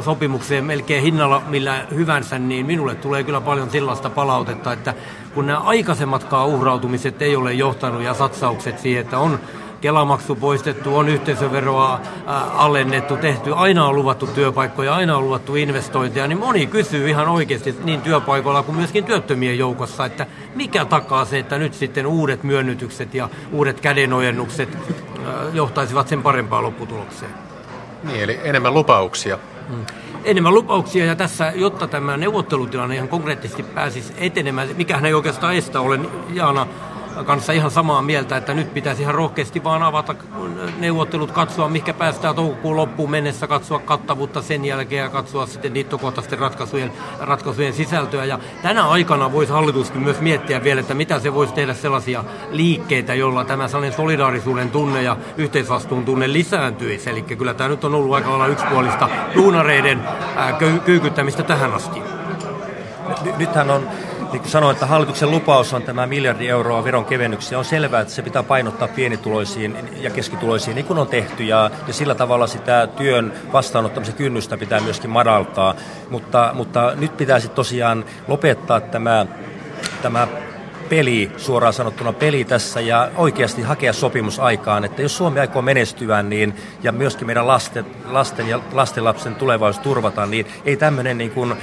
sopimukseen 0.05 0.65
melkein 0.65 1.03
hinnalla 1.03 1.43
millä 1.49 1.87
hyvänsä, 1.95 2.39
niin 2.39 2.67
minulle 2.67 2.95
tulee 2.95 3.25
kyllä 3.25 3.41
paljon 3.41 3.71
sellaista 3.71 4.11
palautetta, 4.11 4.73
että 4.73 4.95
kun 5.35 5.47
nämä 5.47 5.59
aikaisemmatkaan 5.59 6.49
uhrautumiset 6.49 7.23
ei 7.23 7.37
ole 7.37 7.53
johtanut 7.53 8.03
ja 8.03 8.15
satsaukset 8.15 8.79
siihen, 8.79 9.01
että 9.01 9.19
on 9.19 9.39
Kelamaksu 9.85 10.35
poistettu, 10.35 10.97
on 10.97 11.09
yhteisöveroa 11.09 12.01
alennettu, 12.55 13.17
tehty, 13.17 13.53
aina 13.55 13.87
on 13.87 13.95
luvattu 13.95 14.27
työpaikkoja, 14.27 14.95
aina 14.95 15.17
on 15.17 15.25
luvattu 15.25 15.57
investointeja, 15.57 16.27
niin 16.27 16.39
moni 16.39 16.67
kysyy 16.67 17.09
ihan 17.09 17.29
oikeasti 17.29 17.75
niin 17.85 18.01
työpaikoilla 18.01 18.63
kuin 18.63 18.77
myöskin 18.77 19.05
työttömien 19.05 19.59
joukossa, 19.59 20.07
että 20.07 20.27
mikä 20.55 20.85
takaa 20.85 21.25
se, 21.25 21.39
että 21.39 21.59
nyt 21.59 21.75
sitten 21.75 22.07
uudet 22.07 22.43
myönnytykset 22.43 23.15
ja 23.15 23.29
uudet 23.53 23.81
kädenojennukset 23.81 24.79
johtaisivat 25.53 26.09
sen 26.09 26.23
parempaan 26.23 26.65
lopputulokseen. 26.65 27.33
Niin, 28.05 28.23
eli 28.23 28.41
enemmän 28.45 28.75
lupauksia. 28.75 29.39
Hmm 29.69 29.87
enemmän 30.25 30.55
lupauksia 30.55 31.05
ja 31.05 31.17
tässä, 31.17 31.53
jotta 31.55 31.87
tämä 31.87 32.17
neuvottelutilanne 32.17 32.95
ihan 32.95 33.09
konkreettisesti 33.09 33.63
pääsisi 33.63 34.13
etenemään, 34.17 34.69
mikä 34.77 35.01
ei 35.05 35.15
oikeastaan 35.15 35.55
estä, 35.55 35.81
olen 35.81 36.09
Jaana 36.33 36.67
kanssa 37.27 37.53
ihan 37.53 37.71
samaa 37.71 38.03
mieltä, 38.03 38.37
että 38.37 38.55
nyt 38.55 38.75
pitäisi 38.75 39.03
ihan 39.03 39.15
rohkeasti 39.15 39.65
vaan 39.65 39.83
avata 39.83 40.15
neuvottelut, 40.79 41.31
katsoa 41.31 41.69
mikä 41.69 41.95
päästään 41.95 42.35
toukokuun 42.35 42.77
loppuun 42.77 43.11
mennessä, 43.11 43.47
katsoa 43.47 43.79
kattavuutta 43.79 44.43
sen 44.43 44.65
jälkeen 44.65 45.03
ja 45.03 45.09
katsoa 45.09 45.47
sitten 45.47 45.75
liittokohtaisten 45.75 46.39
ratkaisujen, 46.39 46.93
ratkaisujen 47.21 47.73
sisältöä. 47.73 48.25
Ja 48.25 48.39
tänä 48.63 48.89
aikana 48.89 49.33
voisi 49.33 49.53
hallituskin 49.53 50.03
myös 50.03 50.21
miettiä 50.21 50.65
vielä, 50.65 50.81
että 50.81 50.95
mitä 50.95 51.19
se 51.19 51.35
voisi 51.35 51.55
tehdä 51.55 51.75
sellaisia 51.75 52.25
liikkeitä, 52.51 53.15
joilla 53.15 53.45
tämä 53.45 53.69
sellainen 53.69 53.97
solidaarisuuden 53.97 54.71
tunne 54.71 55.03
ja 55.03 55.17
yhteisvastuun 55.37 56.05
tunne 56.05 56.33
lisääntyisi. 56.33 57.11
Eli 57.11 57.23
kyllä 57.23 57.55
tämä 57.55 57.69
nyt 57.69 57.85
on 57.85 57.95
ollut 57.95 58.15
aika 58.15 58.31
lailla 58.31 58.47
yksipuolista 58.47 59.09
duunareiden 59.35 60.01
kyykyttämistä 60.85 61.43
tähän 61.43 61.75
asti. 61.75 62.03
Nythän 63.37 63.71
on 63.71 63.89
niin 64.35 64.43
kuin 64.43 64.51
sanoin, 64.51 64.73
että 64.75 64.87
hallituksen 64.87 65.31
lupaus 65.31 65.75
on 65.75 65.83
tämä 65.83 66.07
miljardi 66.07 66.49
euroa 66.49 66.85
veron 66.85 67.05
kevennyksiä. 67.05 67.59
On 67.59 67.65
selvää, 67.65 68.01
että 68.01 68.15
se 68.15 68.23
pitää 68.23 68.43
painottaa 68.43 68.89
pienituloisiin 68.89 69.77
ja 70.01 70.11
keskituloisiin, 70.11 70.75
niin 70.75 70.87
kuin 70.87 70.99
on 70.99 71.07
tehty. 71.07 71.45
Ja, 71.45 71.71
ja 71.87 71.93
sillä 71.93 72.15
tavalla 72.15 72.47
sitä 72.47 72.87
työn 72.87 73.33
vastaanottamisen 73.53 74.15
kynnystä 74.15 74.57
pitää 74.57 74.81
myöskin 74.81 75.11
madaltaa. 75.11 75.75
Mutta, 76.11 76.51
mutta 76.55 76.93
nyt 76.97 77.17
pitäisi 77.17 77.49
tosiaan 77.49 78.05
lopettaa 78.29 78.81
tämä, 78.81 79.27
tämä 80.03 80.29
peli, 80.89 81.33
suoraan 81.37 81.73
sanottuna 81.73 82.13
peli 82.13 82.45
tässä 82.45 82.81
ja 82.81 83.11
oikeasti 83.17 83.63
hakea 83.63 83.93
sopimusaikaan, 83.93 84.85
että 84.85 85.03
jos 85.03 85.17
Suomi 85.17 85.41
aikoo 85.41 85.63
menestyä 85.63 86.23
niin, 86.23 86.57
ja 86.83 86.93
myöskin 86.93 87.27
meidän 87.27 87.47
lasten, 87.47 87.87
lasten 88.07 88.49
ja 88.49 88.61
lastenlapsen 88.73 89.35
tulevaisuus 89.35 89.83
turvata, 89.83 90.27
niin 90.27 90.47
ei 90.65 90.77
tämmöinen 90.77 91.19
niin 91.19 91.31
kuin, 91.31 91.55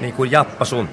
niin 0.00 0.14
kuin 0.14 0.30
jappasu 0.30 0.86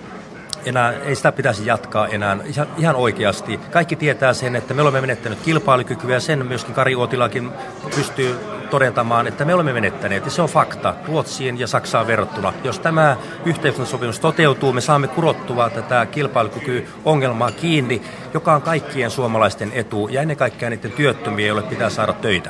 enää, 0.65 0.93
ei 0.93 1.15
sitä 1.15 1.31
pitäisi 1.31 1.65
jatkaa 1.65 2.08
enää 2.08 2.38
ihan, 2.46 2.67
ihan 2.77 2.96
oikeasti. 2.96 3.60
Kaikki 3.72 3.96
tietää 3.96 4.34
sen, 4.34 4.55
että 4.55 4.74
me 4.74 4.81
olemme 4.81 5.01
menettänyt 5.01 5.39
kilpailukykyä 5.39 6.13
ja 6.13 6.20
sen 6.20 6.46
myöskin 6.46 6.75
Kari 6.75 6.96
Uotilakin 6.96 7.51
pystyy 7.96 8.61
todentamaan, 8.72 9.28
että 9.28 9.46
me 9.46 9.54
olemme 9.54 9.74
menettäneet, 9.74 10.25
ja 10.25 10.32
se 10.32 10.42
on 10.42 10.50
fakta 10.50 10.94
Ruotsiin 11.08 11.60
ja 11.60 11.68
Saksaan 11.68 12.08
verrattuna. 12.08 12.54
Jos 12.63 12.80
tämä 12.80 13.18
yhteiskuntasopimus 13.46 14.20
toteutuu, 14.20 14.74
me 14.74 14.82
saamme 14.82 15.08
kurottua 15.08 15.70
tätä 15.70 16.06
kilpailukykyongelmaa 16.06 17.51
kiinni, 17.51 18.01
joka 18.34 18.54
on 18.54 18.62
kaikkien 18.62 19.12
suomalaisten 19.12 19.72
etu, 19.75 20.08
ja 20.08 20.22
ennen 20.22 20.38
kaikkea 20.38 20.70
niiden 20.70 20.92
työttömiä, 20.92 21.48
joille 21.48 21.63
pitää 21.63 21.90
saada 21.90 22.13
töitä. 22.13 22.50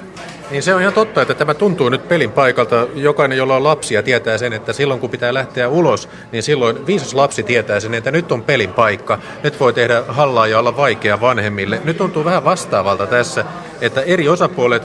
Niin 0.51 0.63
se 0.63 0.75
on 0.75 0.81
ihan 0.81 0.93
totta, 0.93 1.21
että 1.21 1.33
tämä 1.33 1.53
tuntuu 1.53 1.89
nyt 1.89 2.07
pelin 2.07 2.31
paikalta. 2.31 2.87
Jokainen, 2.95 3.37
jolla 3.37 3.55
on 3.55 3.63
lapsia, 3.63 4.03
tietää 4.03 4.37
sen, 4.37 4.53
että 4.53 4.73
silloin 4.73 4.99
kun 4.99 5.09
pitää 5.09 5.33
lähteä 5.33 5.69
ulos, 5.69 6.09
niin 6.31 6.43
silloin 6.43 6.87
viisas 6.87 7.13
lapsi 7.13 7.43
tietää 7.43 7.79
sen, 7.79 7.93
että 7.93 8.11
nyt 8.11 8.31
on 8.31 8.43
pelin 8.43 8.73
paikka. 8.73 9.19
Nyt 9.43 9.59
voi 9.59 9.73
tehdä 9.73 10.03
hallaa 10.07 10.47
ja 10.47 10.59
olla 10.59 10.77
vaikea 10.77 11.21
vanhemmille. 11.21 11.81
Nyt 11.83 11.97
tuntuu 11.97 12.25
vähän 12.25 12.43
vastaavalta 12.43 13.07
tässä, 13.07 13.45
että 13.81 14.01
eri 14.01 14.29
osapuolet, 14.29 14.83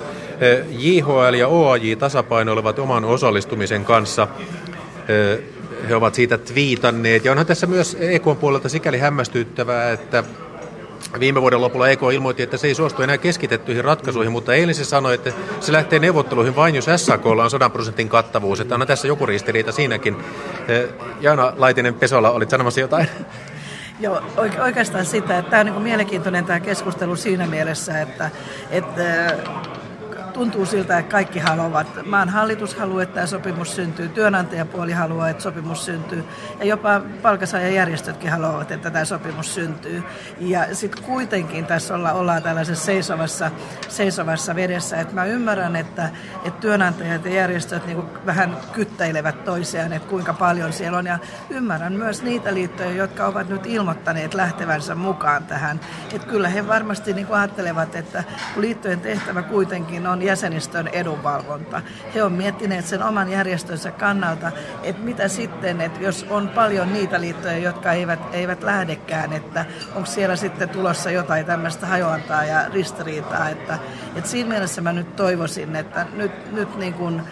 JHL 0.70 1.34
ja 1.34 1.48
OAJ 1.48 1.96
tasapainoilevat 1.96 2.78
oman 2.78 3.04
osallistumisen 3.04 3.84
kanssa. 3.84 4.28
Eh, 5.08 5.38
he 5.88 5.94
ovat 5.94 6.14
siitä 6.14 6.38
twiitanneet. 6.38 7.24
Ja 7.24 7.30
onhan 7.30 7.46
tässä 7.46 7.66
myös 7.66 7.96
EKn 8.00 8.36
puolelta 8.40 8.68
sikäli 8.68 8.98
hämmästyttävää, 8.98 9.92
että 9.92 10.24
Viime 11.20 11.40
vuoden 11.40 11.60
lopulla 11.60 11.88
EK 11.88 12.00
ilmoitti, 12.12 12.42
että 12.42 12.56
se 12.56 12.66
ei 12.66 12.74
suostu 12.74 13.02
enää 13.02 13.18
keskitettyihin 13.18 13.84
ratkaisuihin, 13.84 14.32
mutta 14.32 14.54
eilen 14.54 14.74
se 14.74 14.84
sanoi, 14.84 15.14
että 15.14 15.32
se 15.60 15.72
lähtee 15.72 15.98
neuvotteluihin 15.98 16.56
vain, 16.56 16.74
jos 16.74 16.86
SAKlla 16.96 17.44
on 17.44 17.50
100 17.50 17.70
prosentin 17.70 18.08
kattavuus. 18.08 18.60
Että 18.60 18.74
on 18.74 18.86
tässä 18.86 19.08
joku 19.08 19.26
ristiriita 19.26 19.72
siinäkin. 19.72 20.16
Eh, 20.68 20.88
Jaana 21.20 21.52
Laitinen 21.56 21.94
Pesola, 21.94 22.30
olit 22.30 22.50
sanomassa 22.50 22.80
jotain? 22.80 23.08
Joo, 24.00 24.22
oikeastaan 24.62 25.06
sitä, 25.06 25.38
että 25.38 25.50
tämä 25.50 25.60
on 25.60 25.66
niin 25.66 25.82
mielenkiintoinen 25.82 26.44
tämä 26.44 26.60
keskustelu 26.60 27.16
siinä 27.16 27.46
mielessä, 27.46 28.00
että, 28.00 28.30
että 28.70 29.36
tuntuu 30.36 30.66
siltä, 30.66 30.98
että 30.98 31.12
kaikki 31.12 31.38
haluavat. 31.38 31.86
Maan 32.06 32.28
hallitus 32.28 32.74
haluaa, 32.74 33.02
että 33.02 33.14
tämä 33.14 33.26
sopimus 33.26 33.76
syntyy, 33.76 34.08
työnantajapuoli 34.08 34.92
haluaa, 34.92 35.28
että 35.28 35.42
sopimus 35.42 35.84
syntyy 35.84 36.24
ja 36.58 36.64
jopa 36.64 37.00
palkansaajajärjestötkin 37.22 38.30
haluavat, 38.30 38.70
että 38.70 38.90
tämä 38.90 39.04
sopimus 39.04 39.54
syntyy. 39.54 40.02
Ja 40.40 40.74
sitten 40.74 41.04
kuitenkin 41.04 41.66
tässä 41.66 41.94
olla, 41.94 42.12
ollaan 42.12 42.42
tällaisessa 42.42 42.84
seisovassa, 42.84 43.50
seisovassa 43.88 44.54
vedessä. 44.54 45.00
että 45.00 45.14
mä 45.14 45.24
ymmärrän, 45.24 45.76
että, 45.76 46.10
että 46.44 46.60
työnantajat 46.60 47.24
ja 47.24 47.34
järjestöt 47.34 47.86
niin 47.86 48.02
vähän 48.26 48.56
kyttäilevät 48.72 49.44
toisiaan, 49.44 49.92
että 49.92 50.08
kuinka 50.08 50.32
paljon 50.32 50.72
siellä 50.72 50.98
on. 50.98 51.06
Ja 51.06 51.18
ymmärrän 51.50 51.92
myös 51.92 52.22
niitä 52.22 52.54
liittoja, 52.54 52.92
jotka 52.92 53.26
ovat 53.26 53.48
nyt 53.48 53.66
ilmoittaneet 53.66 54.34
lähtevänsä 54.34 54.94
mukaan 54.94 55.44
tähän. 55.44 55.80
Että 56.12 56.28
kyllä 56.28 56.48
he 56.48 56.68
varmasti 56.68 57.12
niin 57.12 57.26
ajattelevat, 57.30 57.94
että 57.96 58.24
liittojen 58.56 59.00
tehtävä 59.00 59.42
kuitenkin 59.42 60.06
on 60.06 60.25
jäsenistön 60.26 60.88
edunvalvonta. 60.88 61.82
He 62.14 62.22
on 62.22 62.32
miettineet 62.32 62.86
sen 62.86 63.02
oman 63.02 63.30
järjestönsä 63.30 63.90
kannalta, 63.90 64.52
että 64.82 65.02
mitä 65.02 65.28
sitten, 65.28 65.80
että 65.80 66.00
jos 66.00 66.26
on 66.30 66.48
paljon 66.48 66.92
niitä 66.92 67.20
liittoja, 67.20 67.58
jotka 67.58 67.92
eivät, 67.92 68.20
eivät 68.32 68.62
lähdekään, 68.62 69.32
että 69.32 69.64
onko 69.94 70.06
siellä 70.06 70.36
sitten 70.36 70.68
tulossa 70.68 71.10
jotain 71.10 71.46
tämmöistä 71.46 71.86
hajoantaa 71.86 72.44
ja 72.44 72.68
ristiriitaa. 72.68 73.48
Että, 73.48 73.78
että 74.16 74.30
siinä 74.30 74.48
mielessä 74.48 74.80
mä 74.80 74.92
nyt 74.92 75.16
toivoisin, 75.16 75.76
että 75.76 76.06
nyt, 76.12 76.52
nyt 76.52 76.76
niin 76.76 76.94
kuin 76.94 77.22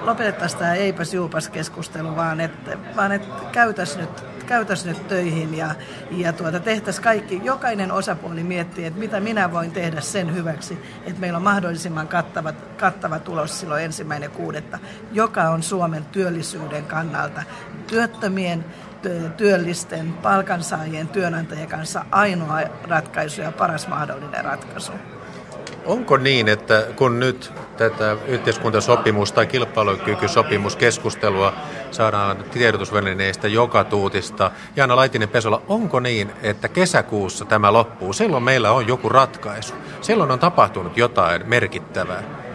lopetettaisiin 0.00 0.58
tämä 0.58 0.74
eipäs 0.74 1.14
juupas 1.14 1.48
keskustelu, 1.48 2.16
vaan 2.16 2.40
että, 2.40 2.78
vaan 2.96 3.12
että 3.12 3.44
käytäisiin 3.52 4.00
nyt 4.00 4.39
käytäisiin 4.50 4.88
nyt 4.88 5.08
töihin 5.08 5.54
ja, 5.54 5.74
ja 6.10 6.32
tuota, 6.32 6.60
tehtäisiin 6.60 7.04
kaikki, 7.04 7.40
jokainen 7.44 7.92
osapuoli 7.92 8.44
miettii, 8.44 8.84
että 8.84 8.98
mitä 8.98 9.20
minä 9.20 9.52
voin 9.52 9.70
tehdä 9.70 10.00
sen 10.00 10.34
hyväksi, 10.34 10.78
että 11.06 11.20
meillä 11.20 11.36
on 11.36 11.42
mahdollisimman 11.42 12.08
kattava, 12.08 12.52
kattava 12.76 13.18
tulos 13.18 13.60
silloin 13.60 13.84
ensimmäinen 13.84 14.30
kuudetta, 14.30 14.78
joka 15.12 15.42
on 15.42 15.62
Suomen 15.62 16.04
työllisyyden 16.04 16.84
kannalta 16.84 17.42
työttömien 17.86 18.64
työllisten, 19.36 20.12
palkansaajien, 20.12 21.08
työnantajien 21.08 21.68
kanssa 21.68 22.04
ainoa 22.10 22.60
ratkaisu 22.88 23.40
ja 23.40 23.52
paras 23.52 23.88
mahdollinen 23.88 24.44
ratkaisu. 24.44 24.92
Onko 25.84 26.16
niin, 26.16 26.48
että 26.48 26.86
kun 26.96 27.20
nyt 27.20 27.52
tätä 27.76 28.16
yhteiskuntasopimusta 28.26 29.34
tai 29.34 29.46
kilpailukykysopimuskeskustelua 29.46 31.52
saadaan 31.90 32.44
tiedotusvälineistä 32.50 33.48
joka 33.48 33.84
tuutista, 33.84 34.50
Jaana 34.76 34.96
Laitinen-Pesola, 34.96 35.62
onko 35.68 36.00
niin, 36.00 36.32
että 36.42 36.68
kesäkuussa 36.68 37.44
tämä 37.44 37.72
loppuu? 37.72 38.12
Silloin 38.12 38.42
meillä 38.42 38.72
on 38.72 38.88
joku 38.88 39.08
ratkaisu. 39.08 39.74
Silloin 40.00 40.30
on 40.30 40.38
tapahtunut 40.38 40.96
jotain 40.96 41.48
merkittävää. 41.48 42.49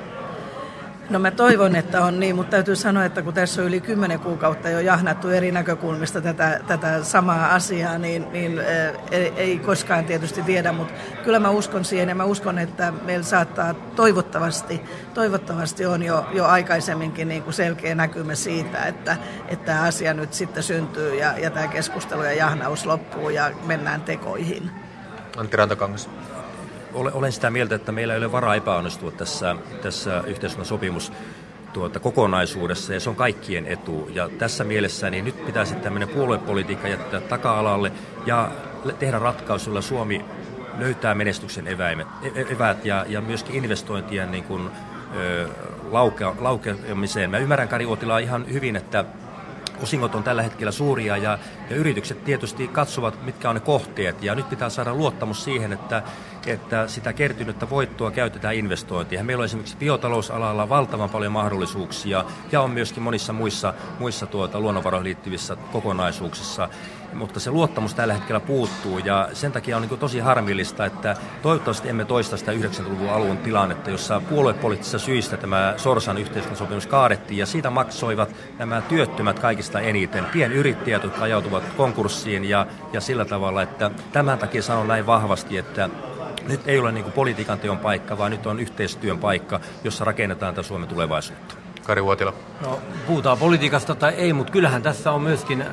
No 1.09 1.19
mä 1.19 1.31
toivon, 1.31 1.75
että 1.75 2.05
on 2.05 2.19
niin, 2.19 2.35
mutta 2.35 2.51
täytyy 2.51 2.75
sanoa, 2.75 3.05
että 3.05 3.21
kun 3.21 3.33
tässä 3.33 3.61
on 3.61 3.67
yli 3.67 3.81
kymmenen 3.81 4.19
kuukautta 4.19 4.69
jo 4.69 4.79
jahnattu 4.79 5.29
eri 5.29 5.51
näkökulmista 5.51 6.21
tätä, 6.21 6.59
tätä 6.67 7.03
samaa 7.03 7.53
asiaa, 7.53 7.97
niin, 7.97 8.31
niin 8.31 8.61
ei, 9.11 9.33
ei 9.37 9.59
koskaan 9.59 10.05
tietysti 10.05 10.41
tiedä, 10.41 10.71
mutta 10.71 10.93
kyllä 11.23 11.39
mä 11.39 11.49
uskon 11.49 11.85
siihen 11.85 12.09
ja 12.09 12.15
mä 12.15 12.23
uskon, 12.23 12.59
että 12.59 12.93
meillä 13.05 13.23
saattaa 13.23 13.73
toivottavasti, 13.73 14.81
toivottavasti 15.13 15.85
on 15.85 16.03
jo, 16.03 16.25
jo 16.33 16.45
aikaisemminkin 16.45 17.27
niin 17.27 17.43
kuin 17.43 17.53
selkeä 17.53 17.95
näkymä 17.95 18.35
siitä, 18.35 18.85
että, 18.85 19.17
että 19.47 19.65
tämä 19.65 19.81
asia 19.81 20.13
nyt 20.13 20.33
sitten 20.33 20.63
syntyy 20.63 21.15
ja, 21.15 21.37
ja 21.37 21.49
tämä 21.49 21.67
keskustelu 21.67 22.23
ja 22.23 22.33
jahnaus 22.33 22.85
loppuu 22.85 23.29
ja 23.29 23.51
mennään 23.65 24.01
tekoihin. 24.01 24.71
Antti 25.37 25.57
Rantakangas 25.57 26.09
olen 26.95 27.31
sitä 27.31 27.49
mieltä, 27.49 27.75
että 27.75 27.91
meillä 27.91 28.13
ei 28.13 28.17
ole 28.17 28.31
varaa 28.31 28.55
epäonnistua 28.55 29.11
tässä, 29.11 29.55
tässä 29.81 30.23
yhteiskunnan 30.27 30.65
sopimus 30.65 31.11
tuota, 31.73 31.99
kokonaisuudessa 31.99 32.93
ja 32.93 32.99
se 32.99 33.09
on 33.09 33.15
kaikkien 33.15 33.65
etu. 33.65 34.09
Ja 34.13 34.29
tässä 34.29 34.63
mielessä 34.63 35.09
niin 35.09 35.25
nyt 35.25 35.45
pitäisi 35.45 35.75
tämmöinen 35.75 36.09
puoluepolitiikka 36.09 36.87
jättää 36.87 37.19
taka-alalle 37.19 37.91
ja 38.25 38.51
tehdä 38.99 39.19
ratkaisuilla 39.19 39.81
Suomi 39.81 40.25
löytää 40.79 41.15
menestyksen 41.15 41.67
eväimet, 41.67 42.07
e, 42.23 42.41
e, 42.41 42.45
eväät 42.49 42.85
ja, 42.85 43.05
ja 43.07 43.21
myöskin 43.21 43.55
investointien 43.55 44.31
niin 44.31 44.43
kuin, 44.43 44.69
ö, 45.15 45.47
lauke, 45.91 46.25
laukeamiseen. 46.39 47.29
Mä 47.29 47.37
ymmärrän 47.37 47.67
Kari 47.67 47.85
Uotilaa 47.85 48.19
ihan 48.19 48.53
hyvin, 48.53 48.75
että 48.75 49.05
osingot 49.83 50.15
on 50.15 50.23
tällä 50.23 50.43
hetkellä 50.43 50.71
suuria 50.71 51.17
ja, 51.17 51.39
ja 51.69 51.75
yritykset 51.75 52.23
tietysti 52.23 52.67
katsovat, 52.67 53.25
mitkä 53.25 53.49
on 53.49 53.55
ne 53.55 53.59
kohteet. 53.59 54.23
Ja 54.23 54.35
nyt 54.35 54.49
pitää 54.49 54.69
saada 54.69 54.93
luottamus 54.93 55.43
siihen, 55.43 55.73
että, 55.73 56.03
että 56.47 56.87
sitä 56.87 57.13
kertynyttä 57.13 57.69
voittoa 57.69 58.11
käytetään 58.11 58.55
investointiin. 58.55 59.25
Meillä 59.25 59.41
on 59.41 59.45
esimerkiksi 59.45 59.77
biotalousalalla 59.77 60.69
valtavan 60.69 61.09
paljon 61.09 61.31
mahdollisuuksia 61.31 62.25
ja 62.51 62.61
on 62.61 62.71
myöskin 62.71 63.03
monissa 63.03 63.33
muissa, 63.33 63.73
muissa 63.99 64.25
tuota, 64.25 64.59
luonnonvaroihin 64.59 65.03
liittyvissä 65.03 65.55
kokonaisuuksissa 65.71 66.69
mutta 67.13 67.39
se 67.39 67.51
luottamus 67.51 67.93
tällä 67.93 68.13
hetkellä 68.13 68.39
puuttuu 68.39 68.99
ja 68.99 69.29
sen 69.33 69.51
takia 69.51 69.75
on 69.77 69.81
niin 69.81 69.99
tosi 69.99 70.19
harmillista, 70.19 70.85
että 70.85 71.15
toivottavasti 71.41 71.89
emme 71.89 72.05
toista 72.05 72.37
sitä 72.37 72.51
90-luvun 72.51 73.09
alun 73.09 73.37
tilannetta, 73.37 73.89
jossa 73.89 74.21
puoluepoliittisista 74.29 74.99
syistä 74.99 75.37
tämä 75.37 75.73
Sorsan 75.77 76.17
yhteiskuntasopimus 76.17 76.87
kaadettiin 76.87 77.37
ja 77.37 77.45
siitä 77.45 77.69
maksoivat 77.69 78.29
nämä 78.57 78.81
työttömät 78.81 79.39
kaikista 79.39 79.79
eniten, 79.79 80.25
pienyrittäjät, 80.25 81.03
jotka 81.03 81.23
ajautuvat 81.23 81.63
konkurssiin 81.77 82.45
ja, 82.45 82.67
ja 82.93 83.01
sillä 83.01 83.25
tavalla, 83.25 83.61
että 83.61 83.91
tämän 84.11 84.39
takia 84.39 84.61
sanon 84.61 84.87
näin 84.87 85.05
vahvasti, 85.05 85.57
että 85.57 85.89
nyt 86.47 86.67
ei 86.67 86.79
ole 86.79 86.91
niin 86.91 87.11
politiikan 87.11 87.59
teon 87.59 87.77
paikka, 87.77 88.17
vaan 88.17 88.31
nyt 88.31 88.45
on 88.45 88.59
yhteistyön 88.59 89.19
paikka, 89.19 89.59
jossa 89.83 90.05
rakennetaan 90.05 90.55
tätä 90.55 90.67
Suomen 90.67 90.89
tulevaisuutta. 90.89 91.55
Kari 91.85 92.03
Vuotila. 92.03 92.33
No, 92.61 92.79
puhutaan 93.07 93.37
politiikasta 93.37 93.95
tai 93.95 94.13
ei, 94.13 94.33
mutta 94.33 94.51
kyllähän 94.51 94.81
tässä 94.81 95.11
on 95.11 95.21
myöskin 95.21 95.65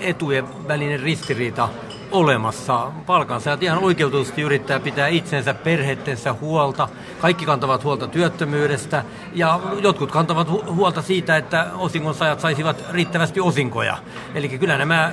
etujen 0.00 0.68
välinen 0.68 1.00
ristiriita 1.00 1.68
olemassa. 2.10 2.92
Palkansaajat 3.06 3.62
ihan 3.62 3.78
oikeutusti 3.78 4.42
yrittää 4.42 4.80
pitää 4.80 5.08
itsensä, 5.08 5.54
perheettensä 5.54 6.32
huolta. 6.32 6.88
Kaikki 7.20 7.46
kantavat 7.46 7.84
huolta 7.84 8.08
työttömyydestä 8.08 9.04
ja 9.32 9.60
jotkut 9.80 10.10
kantavat 10.10 10.48
huolta 10.50 11.02
siitä, 11.02 11.36
että 11.36 11.66
osingonsajat 11.74 12.40
saisivat 12.40 12.84
riittävästi 12.90 13.40
osinkoja. 13.40 13.98
Eli 14.34 14.48
kyllä 14.48 14.78
nämä 14.78 15.12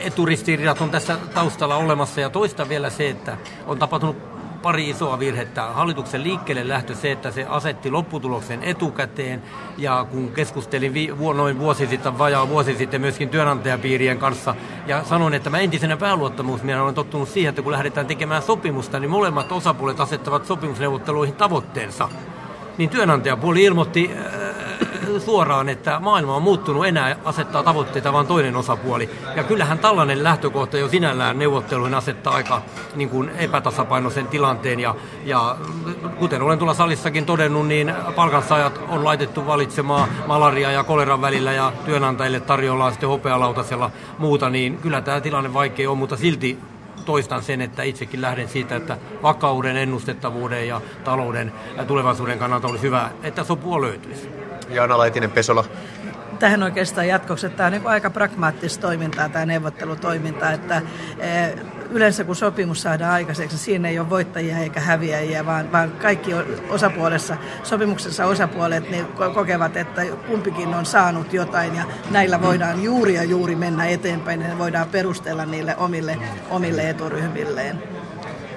eturistiriidat 0.00 0.80
on 0.80 0.90
tässä 0.90 1.18
taustalla 1.34 1.76
olemassa 1.76 2.20
ja 2.20 2.30
toista 2.30 2.68
vielä 2.68 2.90
se, 2.90 3.08
että 3.08 3.36
on 3.66 3.78
tapahtunut 3.78 4.37
pari 4.62 4.90
isoa 4.90 5.18
virhettä. 5.18 5.62
Hallituksen 5.62 6.24
liikkeelle 6.24 6.68
lähtö 6.68 6.94
se, 6.94 7.12
että 7.12 7.30
se 7.30 7.46
asetti 7.48 7.90
lopputuloksen 7.90 8.62
etukäteen 8.62 9.42
ja 9.78 10.06
kun 10.10 10.32
keskustelin 10.32 10.94
vi- 10.94 11.12
noin 11.36 11.58
vuosi 11.58 11.86
sitten, 11.86 12.18
vajaa 12.18 12.48
vuosi 12.48 12.74
sitten 12.76 13.00
myöskin 13.00 13.28
työnantajapiirien 13.28 14.18
kanssa 14.18 14.54
ja 14.86 15.04
sanoin, 15.04 15.34
että 15.34 15.50
mä 15.50 15.58
entisenä 15.58 15.96
pääluottamusmiehenä 15.96 16.82
olen 16.82 16.94
tottunut 16.94 17.28
siihen, 17.28 17.48
että 17.48 17.62
kun 17.62 17.72
lähdetään 17.72 18.06
tekemään 18.06 18.42
sopimusta, 18.42 19.00
niin 19.00 19.10
molemmat 19.10 19.52
osapuolet 19.52 20.00
asettavat 20.00 20.46
sopimusneuvotteluihin 20.46 21.34
tavoitteensa. 21.34 22.08
Niin 22.78 22.90
työnantajapuoli 22.90 23.64
ilmoitti 23.64 24.10
suoraan, 25.18 25.68
että 25.68 26.00
maailma 26.00 26.36
on 26.36 26.42
muuttunut 26.42 26.86
enää 26.86 27.16
asettaa 27.24 27.62
tavoitteita 27.62 28.12
vain 28.12 28.26
toinen 28.26 28.56
osapuoli. 28.56 29.10
Ja 29.36 29.44
kyllähän 29.44 29.78
tällainen 29.78 30.24
lähtökohta 30.24 30.78
jo 30.78 30.88
sinällään 30.88 31.38
neuvotteluihin 31.38 31.94
asettaa 31.94 32.34
aika 32.34 32.62
niin 32.94 33.08
kuin 33.08 33.30
epätasapainoisen 33.38 34.26
tilanteen. 34.26 34.80
Ja, 34.80 34.94
ja 35.24 35.56
kuten 36.18 36.42
olen 36.42 36.58
tuolla 36.58 36.74
salissakin 36.74 37.26
todennut, 37.26 37.66
niin 37.66 37.94
palkansaajat 38.16 38.80
on 38.88 39.04
laitettu 39.04 39.46
valitsemaan 39.46 40.08
malaria 40.26 40.70
ja 40.70 40.84
koleran 40.84 41.20
välillä 41.20 41.52
ja 41.52 41.72
työnantajille 41.84 42.40
tarjolla 42.40 42.90
sitten 42.90 43.08
hopealautasella 43.08 43.90
muuta, 44.18 44.50
niin 44.50 44.78
kyllä 44.78 45.00
tämä 45.00 45.20
tilanne 45.20 45.54
vaikea 45.54 45.90
on, 45.90 45.98
mutta 45.98 46.16
silti 46.16 46.58
toistan 47.04 47.42
sen, 47.42 47.60
että 47.60 47.82
itsekin 47.82 48.22
lähden 48.22 48.48
siitä, 48.48 48.76
että 48.76 48.96
vakauden, 49.22 49.76
ennustettavuuden 49.76 50.68
ja 50.68 50.80
talouden 51.04 51.52
ja 51.76 51.84
tulevaisuuden 51.84 52.38
kannalta 52.38 52.68
olisi 52.68 52.82
hyvä, 52.82 53.10
että 53.22 53.44
sopua 53.44 53.80
löytyisi. 53.80 54.47
Jaana 54.68 54.98
Laitinen 54.98 55.30
Pesola. 55.30 55.64
Tähän 56.38 56.62
oikeastaan 56.62 57.08
jatkoksi, 57.08 57.46
että 57.46 57.56
tämä 57.56 57.66
on 57.66 57.72
niin 57.72 57.86
aika 57.86 58.10
pragmaattista 58.10 58.82
toimintaa, 58.82 59.28
tämä 59.28 59.46
neuvottelutoiminta, 59.46 60.52
että 60.52 60.82
eh, 61.18 61.54
yleensä 61.90 62.24
kun 62.24 62.36
sopimus 62.36 62.82
saadaan 62.82 63.12
aikaiseksi, 63.12 63.56
niin 63.56 63.64
siinä 63.64 63.88
ei 63.88 63.98
ole 63.98 64.10
voittajia 64.10 64.58
eikä 64.58 64.80
häviäjiä, 64.80 65.46
vaan, 65.46 65.72
vaan 65.72 65.90
kaikki 65.90 66.30
osapuolessa, 66.68 67.36
sopimuksessa 67.62 68.26
osapuolet 68.26 68.90
niin 68.90 69.06
kokevat, 69.34 69.76
että 69.76 70.02
kumpikin 70.26 70.68
on 70.68 70.86
saanut 70.86 71.32
jotain 71.32 71.76
ja 71.76 71.84
näillä 72.10 72.42
voidaan 72.42 72.82
juuri 72.82 73.14
ja 73.14 73.24
juuri 73.24 73.56
mennä 73.56 73.86
eteenpäin 73.86 74.42
ja 74.42 74.58
voidaan 74.58 74.88
perustella 74.88 75.46
niille 75.46 75.76
omille, 75.76 76.18
omille 76.50 76.90
eturyhmilleen. 76.90 77.82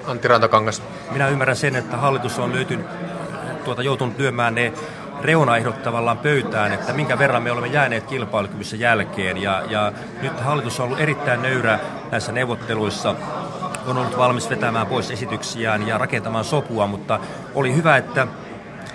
Antti 0.06 0.28
Rantakangas. 0.28 0.82
Minä 1.10 1.28
ymmärrän 1.28 1.56
sen, 1.56 1.76
että 1.76 1.96
hallitus 1.96 2.38
on 2.38 2.52
löytynyt, 2.52 2.86
tuota, 3.64 3.82
joutunut 3.82 4.18
lyömään 4.18 4.54
ne 4.54 4.72
reunaehdot 5.24 5.82
tavallaan 5.82 6.18
pöytään, 6.18 6.72
että 6.72 6.92
minkä 6.92 7.18
verran 7.18 7.42
me 7.42 7.52
olemme 7.52 7.68
jääneet 7.68 8.06
kilpailukyvyssä 8.06 8.76
jälkeen. 8.76 9.42
Ja, 9.42 9.62
ja 9.68 9.92
nyt 10.22 10.40
hallitus 10.40 10.80
on 10.80 10.86
ollut 10.86 11.00
erittäin 11.00 11.42
nöyrä 11.42 11.78
näissä 12.10 12.32
neuvotteluissa 12.32 13.14
on 13.86 13.98
ollut 13.98 14.18
valmis 14.18 14.50
vetämään 14.50 14.86
pois 14.86 15.10
esityksiään 15.10 15.88
ja 15.88 15.98
rakentamaan 15.98 16.44
sopua, 16.44 16.86
mutta 16.86 17.20
oli 17.54 17.74
hyvä, 17.74 17.96
että 17.96 18.26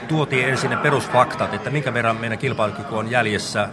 tuotiin 0.07 0.49
ensin 0.49 0.69
ne 0.69 0.77
perusfaktat, 0.77 1.53
että 1.53 1.69
minkä 1.69 1.93
verran 1.93 2.17
meidän 2.17 2.37
kilpailukyky 2.37 2.95
on 2.95 3.11
jäljessä 3.11 3.69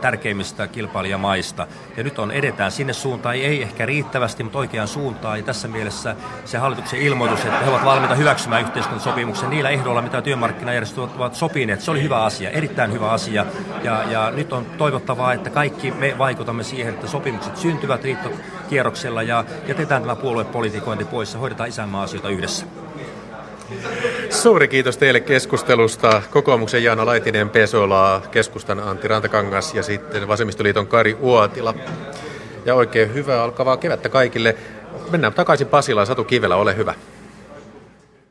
tärkeimmistä 0.00 0.66
kilpailijamaista. 0.66 1.66
Ja 1.96 2.02
nyt 2.02 2.18
on 2.18 2.30
edetään 2.30 2.72
sinne 2.72 2.92
suuntaan, 2.92 3.34
ei 3.34 3.62
ehkä 3.62 3.86
riittävästi, 3.86 4.42
mutta 4.42 4.58
oikeaan 4.58 4.88
suuntaan. 4.88 5.38
Ja 5.38 5.44
tässä 5.44 5.68
mielessä 5.68 6.16
se 6.44 6.58
hallituksen 6.58 7.00
ilmoitus, 7.00 7.44
että 7.44 7.58
he 7.58 7.70
ovat 7.70 7.84
valmiita 7.84 8.14
hyväksymään 8.14 8.62
yhteiskuntasopimuksen 8.62 9.50
niillä 9.50 9.70
ehdoilla, 9.70 10.02
mitä 10.02 10.22
työmarkkinajärjestöt 10.22 10.98
ovat 11.16 11.34
sopineet, 11.34 11.80
se 11.80 11.90
oli 11.90 12.02
hyvä 12.02 12.24
asia, 12.24 12.50
erittäin 12.50 12.92
hyvä 12.92 13.10
asia. 13.10 13.46
Ja, 13.82 14.04
ja 14.10 14.30
nyt 14.30 14.52
on 14.52 14.66
toivottavaa, 14.78 15.32
että 15.32 15.50
kaikki 15.50 15.90
me 15.90 16.14
vaikutamme 16.18 16.62
siihen, 16.62 16.94
että 16.94 17.06
sopimukset 17.06 17.56
syntyvät 17.56 18.04
riittokierroksella 18.04 19.22
ja 19.22 19.44
jätetään 19.68 20.02
tämä 20.02 20.16
puoluepolitikointi 20.16 21.04
pois 21.04 21.32
ja 21.32 21.40
hoidetaan 21.40 21.68
isänmaa 21.68 22.02
asioita 22.02 22.28
yhdessä. 22.28 22.66
Suuri 24.30 24.68
kiitos 24.68 24.96
teille 24.96 25.20
keskustelusta. 25.20 26.22
Kokoomuksen 26.30 26.84
Jaana 26.84 27.06
Laitinen 27.06 27.50
Pesola, 27.50 28.22
keskustan 28.30 28.80
Antti 28.80 29.08
Rantakangas 29.08 29.74
ja 29.74 29.82
sitten 29.82 30.28
Vasemmistoliiton 30.28 30.86
Kari 30.86 31.16
Uotila. 31.20 31.74
Ja 32.64 32.74
oikein 32.74 33.14
hyvää 33.14 33.42
alkavaa 33.42 33.76
kevättä 33.76 34.08
kaikille. 34.08 34.56
Mennään 35.10 35.34
takaisin 35.34 35.66
Pasilaan. 35.66 36.06
Satu 36.06 36.24
Kivelä, 36.24 36.56
ole 36.56 36.76
hyvä. 36.76 36.94